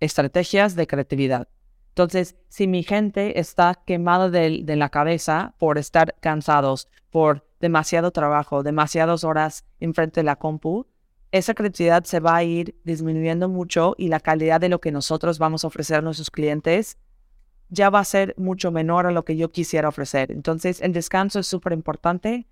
[0.01, 1.49] estrategias de creatividad.
[1.89, 8.11] Entonces, si mi gente está quemada de, de la cabeza por estar cansados, por demasiado
[8.11, 10.87] trabajo, demasiadas horas enfrente de la compu,
[11.33, 15.39] esa creatividad se va a ir disminuyendo mucho y la calidad de lo que nosotros
[15.39, 16.99] vamos a ofrecer a nuestros clientes
[17.71, 20.31] ya va a ser mucho menor a lo que yo quisiera ofrecer.
[20.31, 22.47] Entonces, el descanso es súper importante,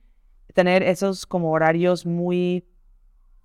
[0.55, 2.65] tener esos como horarios muy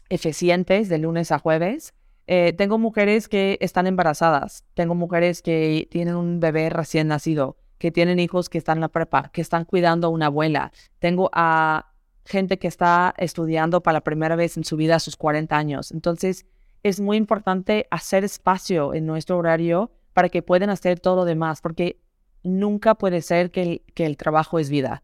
[0.09, 1.93] eficientes de lunes a jueves.
[2.27, 7.91] Eh, tengo mujeres que están embarazadas, tengo mujeres que tienen un bebé recién nacido, que
[7.91, 10.71] tienen hijos que están en la prepa, que están cuidando a una abuela.
[10.99, 11.93] Tengo a
[12.25, 15.91] gente que está estudiando para la primera vez en su vida a sus 40 años.
[15.91, 16.45] Entonces,
[16.83, 21.61] es muy importante hacer espacio en nuestro horario para que puedan hacer todo lo demás,
[21.61, 21.99] porque
[22.43, 25.03] nunca puede ser que el, que el trabajo es vida,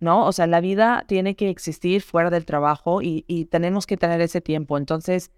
[0.00, 0.26] ¿no?
[0.26, 4.40] O sea, la vida tiene que existir fuera del trabajo y, tenemos que tener ese
[4.40, 4.76] tiempo.
[4.78, 5.30] Entonces,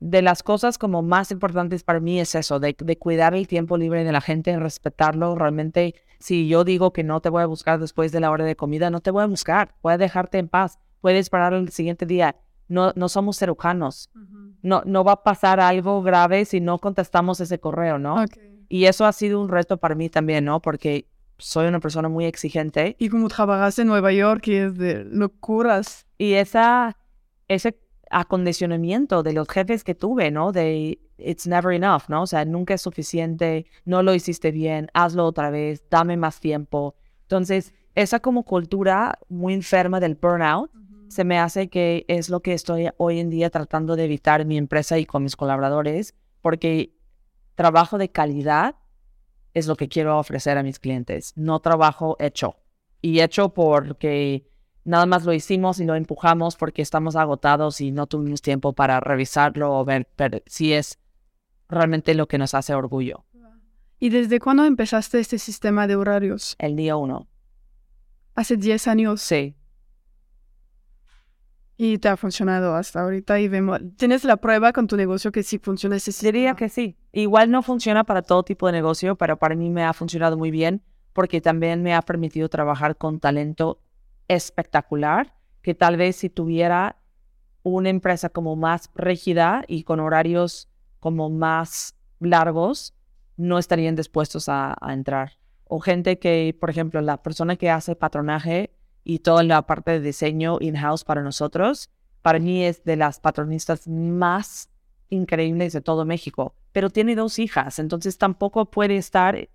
[0.00, 3.76] de las cosas como más importantes para mí es eso, de, de, cuidar el tiempo
[3.76, 5.34] libre de la gente, respetarlo.
[5.34, 8.56] Realmente, si yo digo que no te voy a buscar después de la hora de
[8.56, 12.06] comida, no te voy a buscar, voy a dejarte en paz, puedes esperar el siguiente
[12.06, 12.36] día.
[12.68, 14.10] No, no somos cirujanos
[14.66, 18.24] no, no va a pasar algo grave si no contestamos ese correo, ¿no?
[18.68, 20.60] Y eso ha sido un reto para mí también, ¿no?
[20.60, 21.06] Porque
[21.38, 22.96] soy una persona muy exigente.
[22.98, 26.06] Y como trabajas en Nueva York y es de locuras.
[26.18, 26.96] Y esa,
[27.48, 27.78] ese
[28.10, 30.52] acondicionamiento de los jefes que tuve, ¿no?
[30.52, 32.22] De it's never enough, ¿no?
[32.22, 36.94] O sea, nunca es suficiente, no lo hiciste bien, hazlo otra vez, dame más tiempo.
[37.22, 40.70] Entonces, esa como cultura muy enferma del burnout
[41.08, 44.48] se me hace que es lo que estoy hoy en día tratando de evitar en
[44.48, 46.92] mi empresa y con mis colaboradores, porque
[47.54, 48.76] trabajo de calidad
[49.56, 52.56] es lo que quiero ofrecer a mis clientes, no trabajo hecho.
[53.00, 54.46] Y hecho porque
[54.84, 59.00] nada más lo hicimos y lo empujamos porque estamos agotados y no tuvimos tiempo para
[59.00, 60.98] revisarlo o ver, ver si es
[61.70, 63.24] realmente lo que nos hace orgullo.
[63.98, 66.54] ¿Y desde cuándo empezaste este sistema de horarios?
[66.58, 67.26] El día uno.
[68.34, 69.22] Hace 10 años.
[69.22, 69.56] Sí.
[71.78, 75.42] Y te ha funcionado hasta ahorita y vemos, ¿tienes la prueba con tu negocio que
[75.42, 76.32] sí funciona ese sistema?
[76.32, 76.96] Diría que sí.
[77.12, 80.50] Igual no funciona para todo tipo de negocio, pero para mí me ha funcionado muy
[80.50, 83.80] bien porque también me ha permitido trabajar con talento
[84.28, 86.96] espectacular, que tal vez si tuviera
[87.62, 90.68] una empresa como más rígida y con horarios
[91.00, 92.94] como más largos,
[93.36, 95.32] no estarían dispuestos a, a entrar.
[95.64, 98.76] O gente que, por ejemplo, la persona que hace patronaje
[99.08, 101.90] y toda la parte de diseño in-house para nosotros,
[102.22, 104.68] para mí es de las patronistas más
[105.10, 109.48] increíbles de todo México, pero tiene dos hijas, entonces tampoco puede estar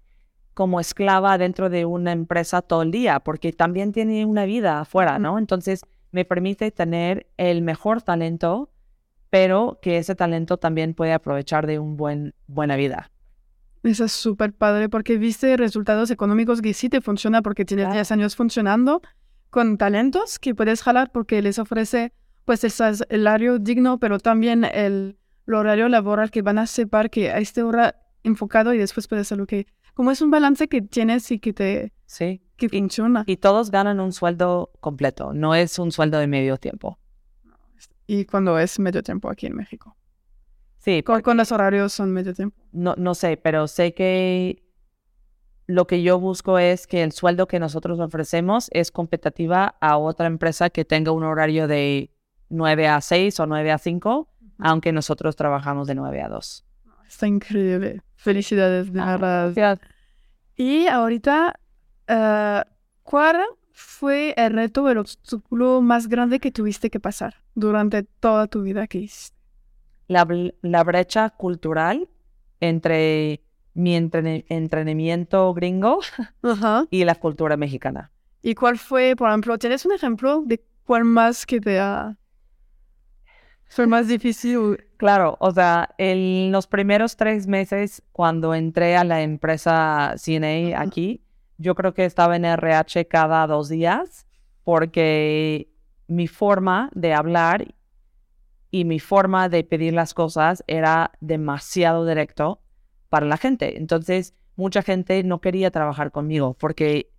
[0.53, 5.19] como esclava dentro de una empresa todo el día, porque también tiene una vida afuera,
[5.19, 5.37] ¿no?
[5.37, 5.81] Entonces
[6.11, 8.69] me permite tener el mejor talento,
[9.29, 13.11] pero que ese talento también puede aprovechar de un buen buena vida.
[13.83, 17.95] Eso es súper padre porque viste resultados económicos que sí te funciona porque tienes Claro.
[17.95, 19.01] 10 años funcionando
[19.51, 22.13] con talentos que puedes jalar porque les ofrece
[22.45, 27.29] pues el salario digno, pero también el, el horario laboral que van a separar que
[27.29, 29.67] a este hora enfocado y después puedes hacer lo que...
[29.93, 32.41] Como es un balance que tienes y que te Sí.
[32.55, 33.23] que funciona.
[33.27, 36.97] Y todos ganan un sueldo completo, no es un sueldo de medio tiempo.
[38.07, 39.95] Y cuando es medio tiempo aquí en México.
[40.77, 42.57] Sí, Con, con los horarios son medio tiempo.
[42.71, 44.63] no, no sé, pero sé que
[45.71, 50.27] lo que yo busco es que el sueldo que nosotros ofrecemos es competitiva a otra
[50.27, 52.11] empresa que tenga un horario de
[52.49, 54.27] 9 a 6 o 9 a 5,
[54.59, 56.65] aunque nosotros trabajamos de 9 a 2.
[57.07, 58.01] Está increíble.
[58.15, 59.77] Felicidades, de Ah.
[60.55, 61.59] Y ahorita,
[62.07, 62.63] eh,
[63.03, 63.37] ¿cuál
[63.71, 68.87] fue el reto, el obstáculo más grande que tuviste que pasar durante toda tu vida
[68.87, 69.37] que hiciste?
[70.07, 70.27] La,
[70.61, 72.09] la brecha cultural
[72.59, 73.41] entre
[73.73, 75.99] mi entrenamiento gringo
[76.89, 78.11] y la cultura mexicana.
[78.41, 82.17] ¿Y cuál fue, por ejemplo, tienes un ejemplo de cuál más que te ha...
[83.65, 84.83] fue más difícil?
[84.97, 91.23] Claro, o sea, en los primeros tres meses cuando entré a la empresa CNA aquí,
[91.57, 94.25] yo creo que estaba en RH cada dos días
[94.63, 95.69] porque
[96.07, 97.73] mi forma de hablar
[98.71, 102.61] y mi forma de pedir las cosas era demasiado directo
[103.11, 103.77] para la gente.
[103.77, 107.11] Entonces, mucha gente no quería trabajar conmigo porque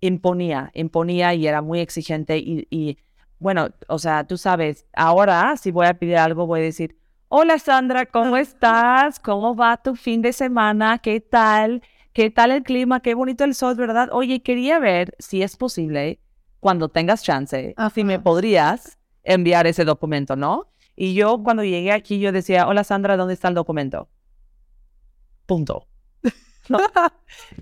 [0.00, 2.98] imponía, imponía y era muy exigente y, y
[3.38, 6.98] bueno, o sea, tú sabes, ahora si voy a pedir algo voy a decir,
[7.28, 9.20] hola Sandra, ¿cómo estás?
[9.20, 10.98] ¿Cómo va tu fin de semana?
[10.98, 11.82] ¿Qué tal?
[12.12, 12.98] ¿Qué tal el clima?
[12.98, 14.08] Qué bonito el sol, ¿verdad?
[14.10, 16.18] Oye, quería ver si es posible,
[16.58, 18.24] cuando tengas chance, si me Ajá.
[18.24, 20.72] podrías enviar ese documento, ¿no?
[20.96, 24.08] Y yo cuando llegué aquí, yo decía, hola Sandra, ¿dónde está el documento?
[25.46, 25.86] Punto.
[26.68, 26.78] ¿No?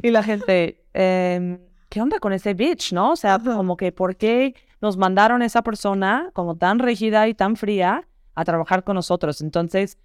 [0.02, 1.58] y la gente, em,
[1.88, 3.12] ¿qué onda con ese bitch, no?
[3.12, 7.56] O sea, como que, ¿por qué nos mandaron esa persona como tan rígida y tan
[7.56, 9.40] fría a trabajar con nosotros?
[9.40, 9.98] Entonces,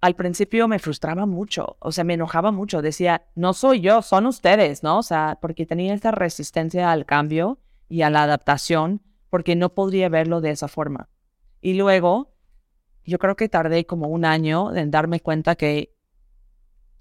[0.00, 2.82] al principio me frustraba mucho, o sea, me enojaba mucho.
[2.82, 4.98] Decía, no soy yo, son ustedes, ¿no?
[4.98, 7.58] O sea, porque tenía esta resistencia al cambio
[7.88, 11.08] y a la adaptación, porque no podría verlo de esa forma.
[11.60, 12.32] Y luego,
[13.04, 15.97] yo creo que tardé como un año en darme cuenta que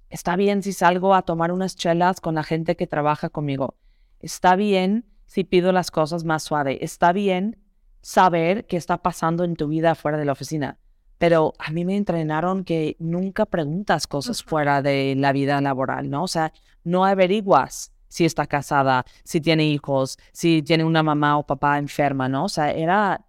[0.09, 3.75] está bien si salgo a tomar unas chelas con la gente que trabaja conmigo.
[4.19, 6.83] Está bien si pido las cosas más suave.
[6.83, 7.57] Está bien
[8.01, 10.79] saber qué está pasando en tu vida fuera de la oficina.
[11.17, 16.23] Pero a mí me entrenaron que nunca preguntas cosas fuera de la vida laboral, ¿no?
[16.23, 16.53] O sea,
[16.83, 22.29] no averiguas si está casada, si tiene hijos, si tiene una mamá o papá enferma,
[22.29, 22.45] ¿no?
[22.45, 23.26] O sea, era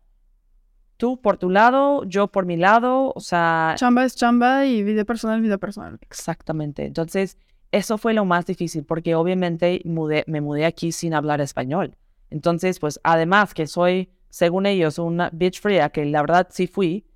[0.99, 5.05] tú por tu lado, yo por mi lado, o sea, Chamba es chamba y vida
[5.05, 5.99] personal, vida personal.
[6.03, 6.85] Exactamente.
[6.85, 7.39] Entonces,
[7.73, 11.97] eso fue lo más difícil porque obviamente mudé- me mudé aquí sin hablar español.
[12.31, 17.07] Entonces, pues además que soy, según ellos, una bitch fría, que la verdad sí fui,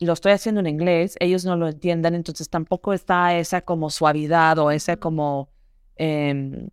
[0.00, 4.58] lo estoy haciendo en inglés, ellos no lo entienden, entonces tampoco está esa como suavidad
[4.58, 5.50] o esa como,
[5.96, 6.68] em,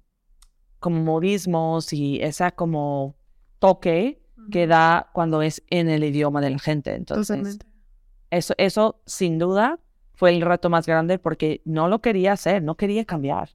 [0.80, 3.16] como modismos y esa como
[3.60, 6.96] toque que da cuando es en el idioma de la gente.
[6.96, 7.60] Entonces,
[8.32, 9.80] eso, eso sin duda
[10.14, 13.50] fue el reto más grande porque no lo quería hacer, no quería cambiar.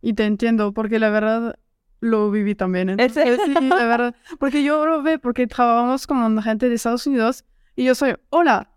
[0.00, 1.58] Y te entiendo, porque la verdad
[2.00, 2.88] lo viví también.
[3.00, 4.14] ¿Es- Entonces, sí, la verdad.
[4.38, 7.44] Porque yo lo veo, porque trabajamos con gente de Estados Unidos
[7.76, 8.70] y yo soy, hola,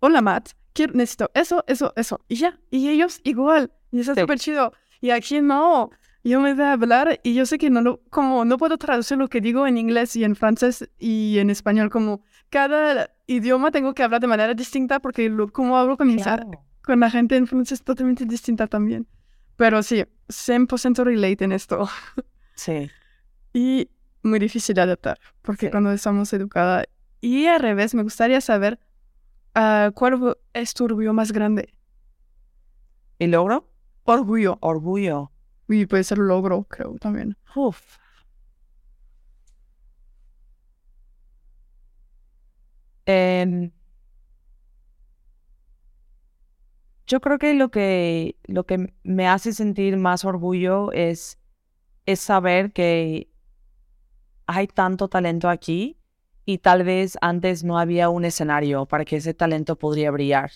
[0.00, 2.20] hola Matt, quiero, necesito eso, eso, eso.
[2.28, 3.72] Y ya, y ellos igual.
[3.90, 4.20] Y eso es Sí.
[4.22, 4.72] súper chido.
[5.00, 5.90] Y aquí no.
[6.28, 9.18] Yo me voy a hablar y yo sé que no lo, como no puedo traducir
[9.18, 13.94] lo que digo en inglés y en francés y en español, como cada idioma tengo
[13.94, 17.84] que hablar de manera distinta porque lo, como hablo con, la gente en francés es
[17.84, 19.06] totalmente distinta también.
[19.56, 21.88] Pero sí, 100% relate en esto.
[22.54, 22.90] Sí.
[23.52, 23.88] Y
[24.24, 26.86] muy difícil de adaptar, porque cuando estamos educadas.
[27.20, 28.80] Y al revés, me gustaría saber
[29.56, 31.72] uh, cuál es tu orgullo más grande.
[33.18, 33.70] ¿Y logro?
[34.04, 34.58] Orgullo.
[34.60, 35.30] Orgullo.
[35.68, 37.36] Y puede ser logro, creo, también.
[43.06, 43.70] Em,
[47.06, 51.38] yo creo que lo que lo que me hace sentir más orgullo es,
[52.06, 53.30] es saber que
[54.46, 55.98] hay tanto talento aquí
[56.44, 60.52] y tal vez antes no había un escenario para que ese talento podría brillar.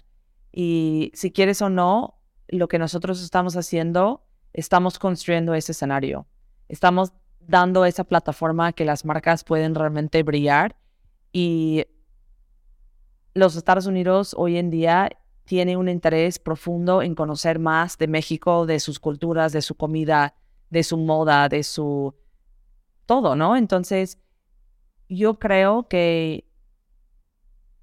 [0.53, 6.27] Y si quieres o no, lo que nosotros estamos haciendo, estamos construyendo ese escenario.
[6.69, 10.77] Estamos dando esa plataforma que las marcas pueden realmente brillar
[11.33, 11.87] y
[13.35, 15.11] los Estados Unidos hoy en día
[15.45, 20.35] tiene un interés profundo en conocer más de México, de sus culturas, de su comida,
[20.71, 22.15] de su moda, de su
[23.07, 23.57] todo, ¿no?
[23.57, 24.19] Entonces,
[25.09, 26.47] yo creo que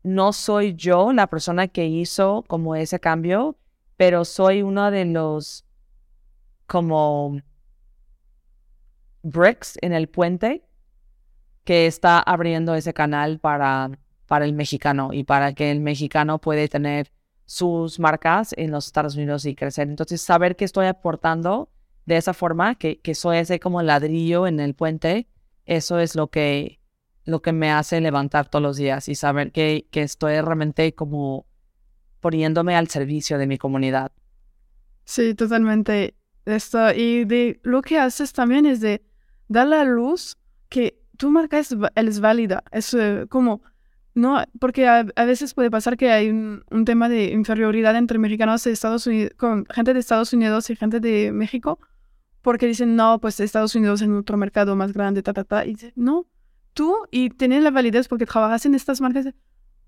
[0.04, 3.58] no soy yo la persona que hizo como ese cambio,
[3.98, 5.66] pero soy uno de los
[6.70, 7.42] como
[9.22, 10.64] bricks en el puente
[11.66, 13.92] que está abriendo ese canal para
[14.30, 17.12] para el mexicano y para que el mexicano puede tener
[17.46, 19.90] sus marcas en los Estados Unidos y crecer.
[19.90, 21.72] Entonces, saber que estoy aportando
[22.06, 25.28] de esa forma, que, que soy ese como ladrillo en el puente,
[25.66, 26.80] eso es lo que,
[27.26, 31.48] lo que me hace levantar todos los días y saber que, que estoy realmente como
[32.20, 34.12] poniéndome al servicio de mi comunidad.
[35.06, 36.19] Sí, totalmente.
[36.46, 39.02] Esto, y de lo que haces también es de
[39.48, 40.38] dar la luz
[40.70, 42.64] que tu marca es, es válida.
[42.72, 43.62] Es eh, como
[44.16, 48.72] no, porque a, veces puede pasar que hay un, tema de inferioridad entre mexicanos de
[48.72, 51.80] Estados Unidos, con gente de Estados Unidos y gente de México,
[52.42, 55.66] porque dicen, no, pues Estados Unidos es otro mercado más grande, ta, ta, ta.
[55.66, 56.26] Y dicen, no,
[56.74, 59.28] tú, y tienes la validez porque trabajas en estas marcas,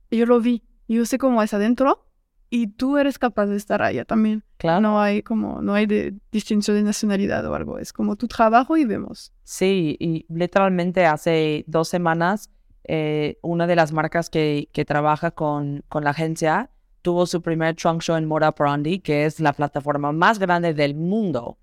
[0.09, 2.07] yo lo vi, yo sé cómo es adentro,
[2.53, 4.43] y tú eres capaz de estar allá también.
[4.57, 4.81] Claro.
[4.81, 8.75] No hay como, no hay de distinción de nacionalidad o algo, es como tu trabajo
[8.77, 9.31] y vemos.
[9.43, 12.51] Sí, y literalmente hace dos semanas
[12.83, 16.71] eh, una de las marcas que, que trabaja con, con, la agencia,
[17.01, 20.95] tuvo su primer trunk show en Moda Prandi, que es la plataforma más grande del
[20.95, 21.57] mundo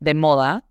[0.00, 0.64] de moda.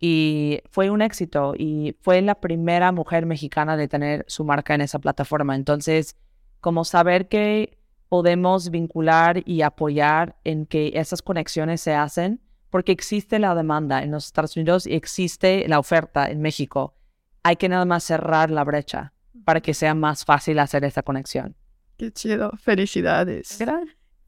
[0.00, 4.80] Y fue un éxito y fue la primera mujer mexicana de tener su marca en
[4.80, 5.54] esa plataforma.
[5.54, 6.16] Entonces,
[6.60, 7.78] como saber que
[8.16, 12.40] podemos vincular y apoyar en que esas conexiones se hacen,
[12.70, 16.94] porque existe la demanda en los Estados Unidos y existe la oferta en México.
[17.42, 19.12] Hay que nada más cerrar la brecha
[19.44, 21.56] para que sea más fácil hacer esa conexión.
[21.98, 23.48] Qué chido, felicidades.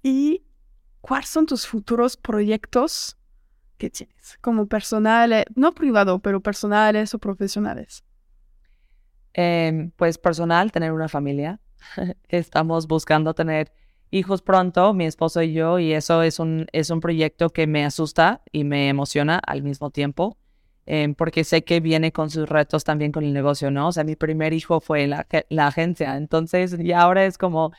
[0.02, 0.42] ¿Y
[1.00, 3.16] cuáles son tus futuros proyectos
[3.78, 8.04] que tienes como personales, no privado, pero personales o profesionales?
[9.32, 11.58] Em, pues personal, tener una familia.
[12.28, 13.72] Estamos buscando tener
[14.10, 17.84] hijos pronto, mi esposo y yo, y eso es un, es un proyecto que me
[17.84, 20.36] asusta y me emociona al mismo tiempo.
[20.90, 23.88] Em, porque sé que viene con sus retos también con el negocio, ¿no?
[23.88, 27.72] O sea, mi primer hijo fue la, la agencia, entonces y ahora es como,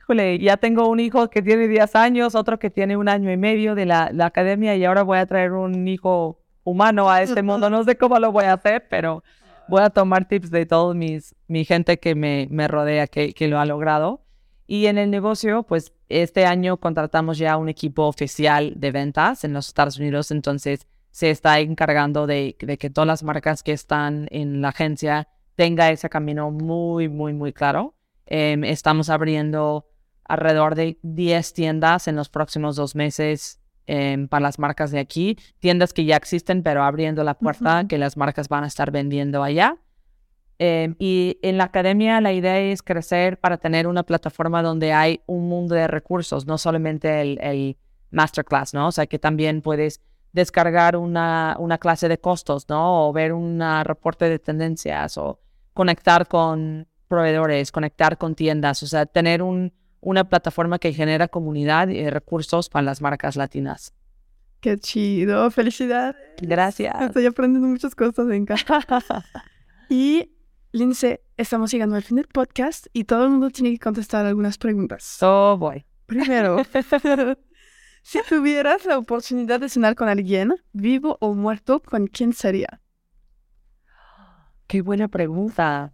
[0.00, 3.36] híjole, ya tengo un hijo que tiene 10 años, otro que tiene un año y
[3.36, 7.42] medio de la, la academia y ahora voy a traer un hijo humano a este
[7.42, 7.68] mundo.
[7.70, 9.22] No sé cómo lo voy a hacer, pero
[9.68, 13.48] voy a tomar tips de todos mis, mi gente que me, me rodea que, que
[13.48, 14.22] lo ha logrado.
[14.66, 19.52] Y en el negocio, pues este año contratamos ya un equipo oficial de ventas en
[19.52, 20.86] los Estados Unidos, entonces
[21.16, 26.10] se está encargando de, que todas las marcas que están en la agencia tenga ese
[26.10, 27.94] camino muy, muy, muy claro.
[28.26, 29.88] Em, estamos abriendo
[30.24, 33.62] alrededor de 10 tiendas en los próximos dos meses
[34.28, 35.38] para las marcas de aquí.
[35.58, 39.42] Tiendas que ya existen, pero abriendo la puerta que las marcas van a estar vendiendo
[39.42, 39.78] allá.
[40.58, 45.20] Em, y en la academia la idea es crecer para tener una plataforma donde hay
[45.26, 47.76] un mundo de recursos, no solamente el, el
[48.10, 48.88] masterclass, ¿no?
[48.88, 50.00] O sea, que también puedes
[50.32, 53.08] descargar una, una clase de costos, ¿no?
[53.08, 55.40] O ver un reporte de tendencias o
[55.74, 59.72] conectar con proveedores, conectar con tiendas, o sea, tener un,
[60.06, 63.92] una plataforma que genera comunidad y recursos para las marcas latinas.
[64.60, 66.14] Qué chido, felicidades.
[66.40, 66.94] Gracias.
[67.02, 68.84] Estoy aprendiendo muchas cosas, me encanta.
[69.90, 70.30] y
[70.70, 74.58] Lince, estamos llegando al fin del podcast y todo el mundo tiene que contestar algunas
[74.58, 75.02] preguntas.
[75.02, 75.84] So voy.
[76.06, 76.62] Primero,
[78.02, 82.80] Si tuvieras la oportunidad de cenar con alguien, vivo o muerto, ¿con quién sería?
[84.68, 85.92] Qué buena pregunta.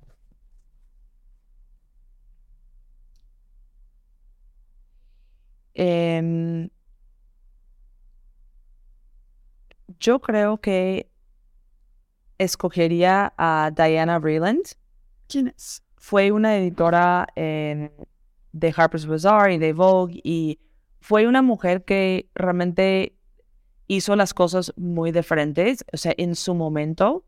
[5.75, 6.69] Em,
[9.99, 11.11] yo creo que
[12.39, 14.63] escogería a Diana Vreeland.
[15.29, 15.83] ¿Quién es?
[15.97, 17.93] Fue una editora en-
[18.53, 20.59] de Harper's Bazaar y de Vogue y
[21.01, 23.17] fue una mujer que realmente
[23.87, 25.85] hizo las cosas muy diferentes.
[25.93, 27.25] O sea, en su momento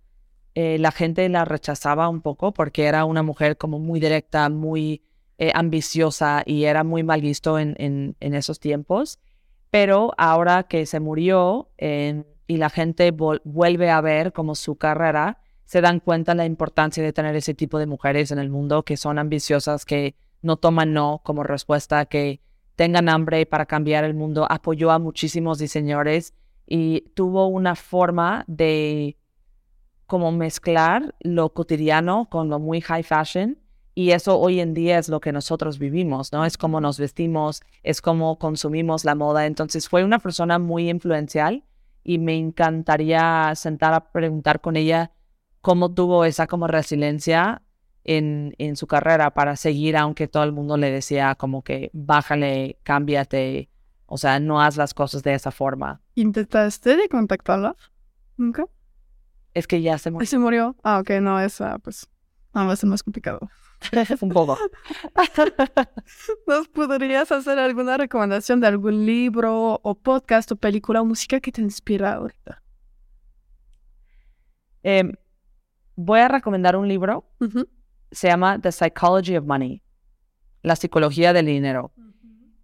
[0.54, 5.02] eh, la gente la rechazaba un poco porque era una mujer como muy directa, muy
[5.38, 9.18] eh, ambiciosa y era muy mal visto en, en- esos tiempos.
[9.70, 11.70] Pero ahora que se murió
[12.46, 17.12] y la gente vuelve a ver como su carrera, se dan cuenta la importancia de
[17.12, 21.22] tener ese tipo de mujeres en el mundo que son ambiciosas, que no toman no
[21.24, 22.40] como respuesta, que
[22.76, 24.46] tengan hambre para cambiar el mundo.
[24.48, 26.34] Apoyó a muchísimos diseñadores
[26.66, 29.16] y tuvo una forma de
[30.06, 33.58] como mezclar lo cotidiano con lo muy high fashion.
[33.94, 36.44] Y eso hoy en día es lo que nosotros vivimos, ¿no?
[36.44, 39.46] Es como nos vestimos, es como consumimos la moda.
[39.46, 41.64] Entonces fue una persona muy influencial
[42.02, 45.12] y me encantaría sentar a preguntar con ella
[45.60, 47.62] cómo tuvo esa como resiliencia
[48.02, 52.78] en, en su carrera para seguir, aunque todo el mundo le decía como que bájale,
[52.82, 53.70] cámbiate,
[54.06, 56.02] o sea, no haz las cosas de esa forma.
[56.14, 57.76] ¿Intentaste de contactarla?
[58.36, 58.66] ¿Nunca?
[59.54, 60.76] Es que ya se murió ¿Se murió?
[60.82, 62.08] Ah, ok, no, esa, pues,
[62.52, 63.48] nada más es más complicado.
[64.20, 64.58] un poco.
[66.46, 71.52] ¿Nos podrías hacer alguna recomendación de algún libro o podcast o película o música que
[71.52, 72.62] te inspira ahorita?
[74.82, 75.12] Em,
[75.96, 77.24] voy a recomendar un libro,
[78.10, 79.82] se llama The Psychology of Money,
[80.62, 81.92] la psicología del dinero.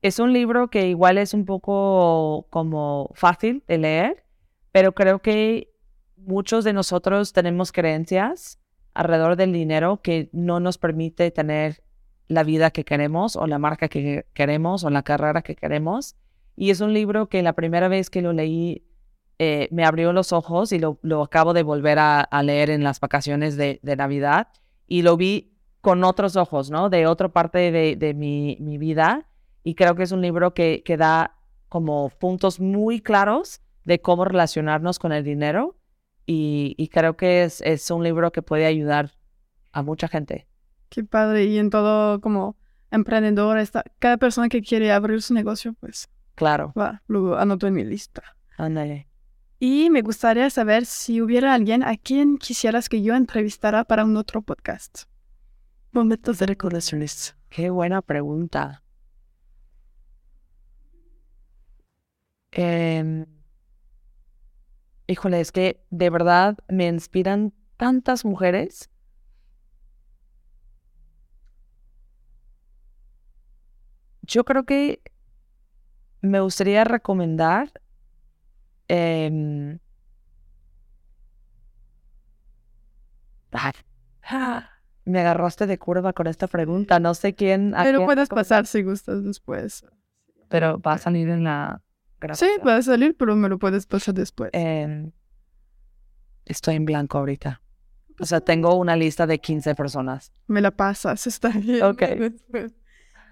[0.02, 4.24] Es un libro que igual es un poco como fácil de leer,
[4.72, 5.72] pero creo que
[6.16, 8.59] muchos de nosotros tenemos creencias
[8.94, 11.82] alrededor del dinero que no nos permite tener
[12.28, 16.16] la vida que queremos o la marca que queremos o la carrera que queremos.
[16.56, 18.84] Y es un libro que la primera vez que lo leí
[19.38, 22.84] eh, me abrió los ojos y lo, lo acabo de volver a, a leer en
[22.84, 24.48] las vacaciones de, de Navidad
[24.86, 26.90] y lo vi con otros ojos, ¿no?
[26.90, 29.26] De otra parte de, de mi, mi vida.
[29.64, 31.36] Y creo que es un libro que, que da
[31.68, 35.76] como puntos muy claros de cómo relacionarnos con el dinero.
[36.32, 39.10] Y, y creo que es, es un libro que puede ayudar
[39.72, 40.46] a mucha gente.
[40.88, 41.46] Qué padre.
[41.46, 42.56] Y en todo como
[42.92, 46.72] emprendedor, está, cada persona que quiere abrir su negocio, pues, Claro.
[46.78, 48.22] va, lo anoto en mi lista.
[48.56, 49.08] Ándale.
[49.58, 54.16] Y me gustaría saber si hubiera alguien a quien quisieras que yo entrevistara para un
[54.16, 55.06] otro podcast.
[55.90, 57.34] Momentos de recomendaciones.
[57.48, 58.84] Qué buena pregunta.
[62.52, 63.26] Em,
[65.10, 68.90] híjole, es que de verdad me inspiran tantas mujeres.
[74.22, 75.02] Yo creo que
[76.20, 77.72] me gustaría recomendar
[78.86, 79.80] em,
[85.04, 87.00] me agarraste de curva con esta pregunta.
[87.00, 87.74] No sé quién.
[87.76, 89.84] Pero quién puedes pasar si gustas después.
[90.48, 91.82] Pero va a salir en la
[92.20, 92.60] Sí, grabación.
[92.62, 94.50] puede salir, pero me lo puedes pasar después.
[94.52, 95.12] Em,
[96.44, 97.62] estoy en blanco ahorita.
[98.20, 100.32] O sea, tengo una lista de 15 personas.
[100.46, 101.82] Me la pasas, está bien.
[101.82, 102.02] Ok.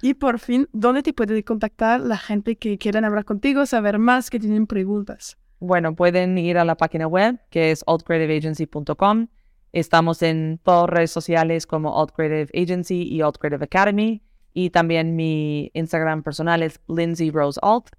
[0.00, 4.30] Y por fin, ¿dónde te puede contactar la gente que quieran hablar contigo, saber más,
[4.30, 5.36] que tienen preguntas?
[5.60, 9.26] Bueno, pueden ir a la página web que es altcreativeagency.com.
[9.72, 14.22] Estamos en todas redes sociales como Alt Creative Agency y Alt Creative Academy.
[14.54, 17.90] Y también mi Instagram personal es Lindsay Rose Alt.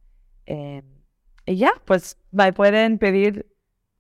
[0.50, 0.84] Em,
[1.46, 3.46] y ya, pues me pueden pedir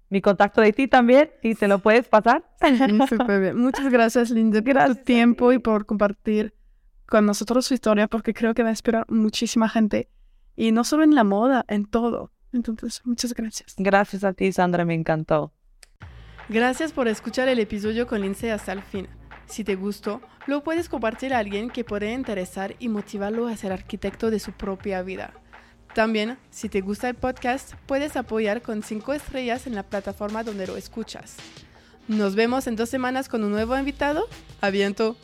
[0.09, 2.43] mi contacto de ti también y te lo puedes pasar.
[2.59, 3.57] Mm, Súper bien.
[3.57, 6.55] Muchas gracias, Linda, por Gracias tu tiempo y por compartir
[7.05, 10.09] con nosotros su historia, porque creo que va a inspirar muchísima gente.
[10.55, 12.31] Y no solo en la moda, en todo.
[12.51, 13.75] Entonces, muchas gracias.
[13.77, 15.53] Gracias a ti, Sandra, me encantó.
[16.49, 19.07] Gracias por escuchar el episodio con Lindsay hasta el fin.
[19.45, 23.71] Si te gustó, lo puedes compartir a alguien que puede interesar y motivarlo a ser
[23.71, 25.33] arquitecto de su propia vida.
[25.93, 30.67] También, si te gusta el podcast, puedes apoyar con 5 estrellas en la plataforma donde
[30.67, 31.35] lo escuchas.
[32.07, 34.27] Nos vemos en dos semanas con un nuevo invitado.
[34.61, 35.15] ¡A viento!